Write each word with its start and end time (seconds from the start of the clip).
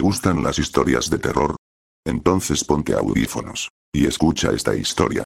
¿Te 0.00 0.04
gustan 0.04 0.42
las 0.42 0.58
historias 0.58 1.10
de 1.10 1.18
terror? 1.18 1.56
Entonces 2.06 2.64
ponte 2.64 2.94
audífonos. 2.94 3.68
Y 3.92 4.06
escucha 4.06 4.50
esta 4.50 4.74
historia. 4.74 5.24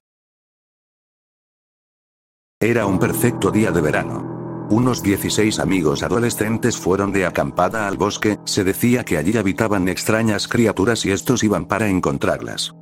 Era 2.61 2.85
un 2.85 2.99
perfecto 2.99 3.53
día 3.53 3.71
de 3.71 3.81
verano. 3.81 4.67
Unos 4.71 5.01
16 5.01 5.61
amigos 5.61 6.03
adolescentes 6.03 6.77
fueron 6.77 7.13
de 7.13 7.25
acampada 7.25 7.87
al 7.87 7.97
bosque, 7.97 8.41
se 8.47 8.65
decía 8.65 9.05
que 9.05 9.17
allí 9.17 9.37
habitaban 9.37 9.89
extrañas 9.89 10.49
criaturas 10.49 11.07
y 11.07 11.13
estos 11.13 11.45
iban 11.45 11.67
para 11.69 11.87
encontrarlas. 11.87 12.75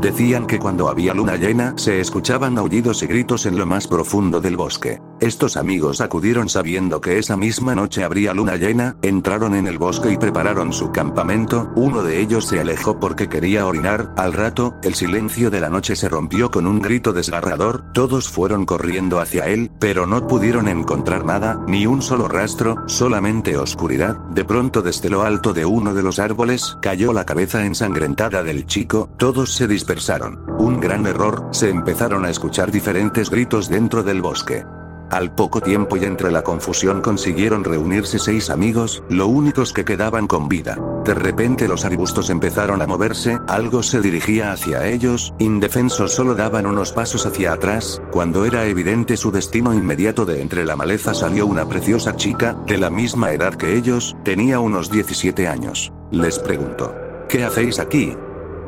Decían 0.00 0.46
que 0.46 0.58
cuando 0.58 0.88
había 0.88 1.14
luna 1.14 1.36
llena 1.36 1.74
se 1.76 2.00
escuchaban 2.00 2.58
aullidos 2.58 3.02
y 3.02 3.06
gritos 3.06 3.46
en 3.46 3.58
lo 3.58 3.66
más 3.66 3.86
profundo 3.88 4.40
del 4.40 4.56
bosque. 4.56 5.00
Estos 5.18 5.56
amigos 5.56 6.02
acudieron 6.02 6.50
sabiendo 6.50 7.00
que 7.00 7.18
esa 7.18 7.38
misma 7.38 7.74
noche 7.74 8.04
habría 8.04 8.34
luna 8.34 8.56
llena, 8.56 8.96
entraron 9.00 9.54
en 9.54 9.66
el 9.66 9.78
bosque 9.78 10.12
y 10.12 10.18
prepararon 10.18 10.74
su 10.74 10.92
campamento, 10.92 11.72
uno 11.74 12.02
de 12.02 12.20
ellos 12.20 12.46
se 12.46 12.60
alejó 12.60 13.00
porque 13.00 13.28
quería 13.28 13.66
orinar, 13.66 14.12
al 14.18 14.34
rato, 14.34 14.74
el 14.82 14.94
silencio 14.94 15.50
de 15.50 15.60
la 15.60 15.70
noche 15.70 15.96
se 15.96 16.10
rompió 16.10 16.50
con 16.50 16.66
un 16.66 16.80
grito 16.80 17.14
desgarrador, 17.14 17.84
todos 17.94 18.28
fueron 18.28 18.66
corriendo 18.66 19.18
hacia 19.18 19.46
él, 19.46 19.70
pero 19.78 20.06
no 20.06 20.26
pudieron 20.26 20.68
encontrar 20.68 21.24
nada, 21.24 21.62
ni 21.66 21.86
un 21.86 22.02
solo 22.02 22.28
rastro, 22.28 22.76
solamente 22.86 23.56
oscuridad, 23.56 24.18
de 24.30 24.44
pronto 24.44 24.82
desde 24.82 25.08
lo 25.08 25.22
alto 25.22 25.54
de 25.54 25.64
uno 25.64 25.94
de 25.94 26.02
los 26.02 26.18
árboles, 26.18 26.76
cayó 26.82 27.14
la 27.14 27.24
cabeza 27.24 27.64
ensangrentada 27.64 28.42
del 28.42 28.66
chico, 28.66 29.08
todos 29.16 29.54
se 29.54 29.66
dispersaron. 29.86 30.40
Un 30.58 30.80
gran 30.80 31.06
error, 31.06 31.46
se 31.52 31.70
empezaron 31.70 32.24
a 32.24 32.30
escuchar 32.30 32.72
diferentes 32.72 33.30
gritos 33.30 33.68
dentro 33.68 34.02
del 34.02 34.20
bosque. 34.20 34.64
Al 35.10 35.32
poco 35.32 35.60
tiempo 35.60 35.96
y 35.96 36.04
entre 36.04 36.32
la 36.32 36.42
confusión 36.42 37.00
consiguieron 37.00 37.62
reunirse 37.62 38.18
seis 38.18 38.50
amigos, 38.50 39.04
lo 39.08 39.28
únicos 39.28 39.72
que 39.72 39.84
quedaban 39.84 40.26
con 40.26 40.48
vida. 40.48 40.76
De 41.04 41.14
repente 41.14 41.68
los 41.68 41.84
arbustos 41.84 42.30
empezaron 42.30 42.82
a 42.82 42.88
moverse, 42.88 43.38
algo 43.46 43.84
se 43.84 44.00
dirigía 44.00 44.50
hacia 44.50 44.88
ellos, 44.88 45.32
indefensos 45.38 46.12
solo 46.12 46.34
daban 46.34 46.66
unos 46.66 46.90
pasos 46.90 47.24
hacia 47.24 47.52
atrás, 47.52 48.02
cuando 48.10 48.44
era 48.44 48.66
evidente 48.66 49.16
su 49.16 49.30
destino 49.30 49.72
inmediato 49.72 50.24
de 50.24 50.42
entre 50.42 50.64
la 50.64 50.74
maleza 50.74 51.14
salió 51.14 51.46
una 51.46 51.68
preciosa 51.68 52.16
chica, 52.16 52.56
de 52.66 52.78
la 52.78 52.90
misma 52.90 53.30
edad 53.30 53.54
que 53.54 53.76
ellos, 53.76 54.16
tenía 54.24 54.58
unos 54.58 54.90
17 54.90 55.46
años. 55.46 55.92
Les 56.10 56.40
preguntó. 56.40 56.92
¿Qué 57.28 57.44
hacéis 57.44 57.78
aquí? 57.78 58.16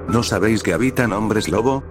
¿No 0.08 0.22
sabéis 0.22 0.62
que 0.62 0.72
habitan 0.72 1.12
hombres 1.12 1.48
lobo? 1.48 1.82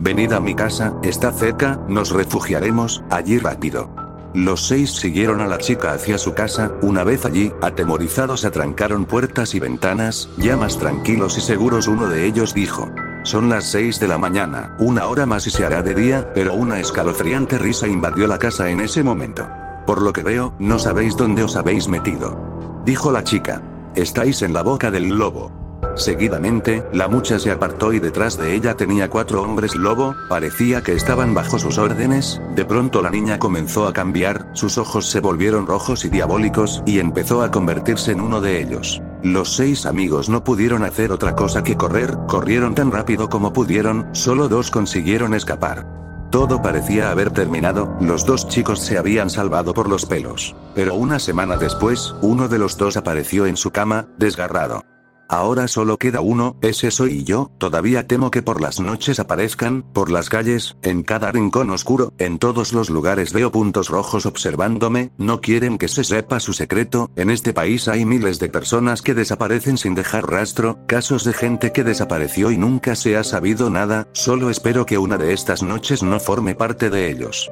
Venid 0.00 0.32
a 0.32 0.40
mi 0.40 0.56
casa, 0.56 0.94
está 1.04 1.30
cerca, 1.30 1.80
nos 1.88 2.10
refugiaremos, 2.10 3.04
allí 3.10 3.38
rápido. 3.38 3.88
Los 4.34 4.66
seis 4.66 4.90
siguieron 4.90 5.40
a 5.40 5.46
la 5.46 5.58
chica 5.58 5.92
hacia 5.92 6.18
su 6.18 6.34
casa, 6.34 6.72
una 6.82 7.04
vez 7.04 7.24
allí, 7.24 7.52
atemorizados 7.62 8.44
atrancaron 8.44 9.04
puertas 9.04 9.54
y 9.54 9.60
ventanas, 9.60 10.28
ya 10.36 10.56
más 10.56 10.78
tranquilos 10.78 11.38
y 11.38 11.40
seguros 11.40 11.86
uno 11.86 12.08
de 12.08 12.26
ellos 12.26 12.54
dijo. 12.54 12.90
Son 13.22 13.48
las 13.48 13.70
seis 13.70 14.00
de 14.00 14.08
la 14.08 14.18
mañana, 14.18 14.74
una 14.80 15.06
hora 15.06 15.24
más 15.24 15.46
y 15.46 15.50
se 15.50 15.64
hará 15.64 15.82
de 15.82 15.94
día, 15.94 16.32
pero 16.34 16.54
una 16.54 16.80
escalofriante 16.80 17.56
risa 17.58 17.86
invadió 17.86 18.26
la 18.26 18.38
casa 18.38 18.68
en 18.68 18.80
ese 18.80 19.04
momento. 19.04 19.48
Por 19.86 20.02
lo 20.02 20.12
que 20.12 20.24
veo, 20.24 20.54
no 20.58 20.80
sabéis 20.80 21.16
dónde 21.16 21.44
os 21.44 21.54
habéis 21.54 21.86
metido. 21.86 22.82
Dijo 22.84 23.12
la 23.12 23.22
chica. 23.22 23.62
Estáis 23.94 24.42
en 24.42 24.52
la 24.52 24.62
boca 24.62 24.90
del 24.90 25.08
lobo. 25.08 25.63
Seguidamente, 25.96 26.84
la 26.92 27.08
mucha 27.08 27.38
se 27.38 27.50
apartó 27.50 27.92
y 27.92 28.00
detrás 28.00 28.36
de 28.36 28.54
ella 28.54 28.74
tenía 28.74 29.08
cuatro 29.08 29.42
hombres 29.42 29.76
lobo, 29.76 30.14
parecía 30.28 30.82
que 30.82 30.92
estaban 30.92 31.34
bajo 31.34 31.58
sus 31.58 31.78
órdenes, 31.78 32.40
de 32.56 32.64
pronto 32.64 33.00
la 33.00 33.10
niña 33.10 33.38
comenzó 33.38 33.86
a 33.86 33.92
cambiar, 33.92 34.48
sus 34.54 34.76
ojos 34.76 35.08
se 35.08 35.20
volvieron 35.20 35.66
rojos 35.66 36.04
y 36.04 36.08
diabólicos, 36.08 36.82
y 36.84 36.98
empezó 36.98 37.42
a 37.42 37.50
convertirse 37.50 38.12
en 38.12 38.20
uno 38.20 38.40
de 38.40 38.60
ellos. 38.60 39.00
Los 39.22 39.54
seis 39.54 39.86
amigos 39.86 40.28
no 40.28 40.42
pudieron 40.42 40.82
hacer 40.82 41.12
otra 41.12 41.36
cosa 41.36 41.62
que 41.62 41.76
correr, 41.76 42.16
corrieron 42.26 42.74
tan 42.74 42.90
rápido 42.90 43.28
como 43.28 43.52
pudieron, 43.52 44.08
solo 44.12 44.48
dos 44.48 44.70
consiguieron 44.70 45.32
escapar. 45.32 45.86
Todo 46.30 46.60
parecía 46.60 47.12
haber 47.12 47.30
terminado, 47.30 47.96
los 48.00 48.26
dos 48.26 48.48
chicos 48.48 48.80
se 48.80 48.98
habían 48.98 49.30
salvado 49.30 49.72
por 49.72 49.88
los 49.88 50.04
pelos. 50.04 50.56
Pero 50.74 50.96
una 50.96 51.20
semana 51.20 51.56
después, 51.56 52.12
uno 52.22 52.48
de 52.48 52.58
los 52.58 52.76
dos 52.76 52.96
apareció 52.96 53.46
en 53.46 53.56
su 53.56 53.70
cama, 53.70 54.08
desgarrado. 54.18 54.82
Ahora 55.34 55.66
solo 55.66 55.98
queda 55.98 56.20
uno, 56.20 56.54
ese 56.62 56.92
soy 56.92 57.24
yo, 57.24 57.50
todavía 57.58 58.06
temo 58.06 58.30
que 58.30 58.40
por 58.40 58.60
las 58.60 58.78
noches 58.78 59.18
aparezcan, 59.18 59.82
por 59.82 60.08
las 60.08 60.28
calles, 60.28 60.76
en 60.82 61.02
cada 61.02 61.32
rincón 61.32 61.70
oscuro, 61.70 62.12
en 62.18 62.38
todos 62.38 62.72
los 62.72 62.88
lugares 62.88 63.32
veo 63.32 63.50
puntos 63.50 63.88
rojos 63.88 64.26
observándome, 64.26 65.10
no 65.18 65.40
quieren 65.40 65.76
que 65.76 65.88
se 65.88 66.04
sepa 66.04 66.38
su 66.38 66.52
secreto, 66.52 67.10
en 67.16 67.30
este 67.30 67.52
país 67.52 67.88
hay 67.88 68.04
miles 68.04 68.38
de 68.38 68.48
personas 68.48 69.02
que 69.02 69.14
desaparecen 69.14 69.76
sin 69.76 69.96
dejar 69.96 70.30
rastro, 70.30 70.78
casos 70.86 71.24
de 71.24 71.32
gente 71.32 71.72
que 71.72 71.82
desapareció 71.82 72.52
y 72.52 72.56
nunca 72.56 72.94
se 72.94 73.16
ha 73.16 73.24
sabido 73.24 73.70
nada, 73.70 74.06
solo 74.12 74.50
espero 74.50 74.86
que 74.86 74.98
una 74.98 75.18
de 75.18 75.32
estas 75.32 75.64
noches 75.64 76.04
no 76.04 76.20
forme 76.20 76.54
parte 76.54 76.90
de 76.90 77.10
ellos. 77.10 77.50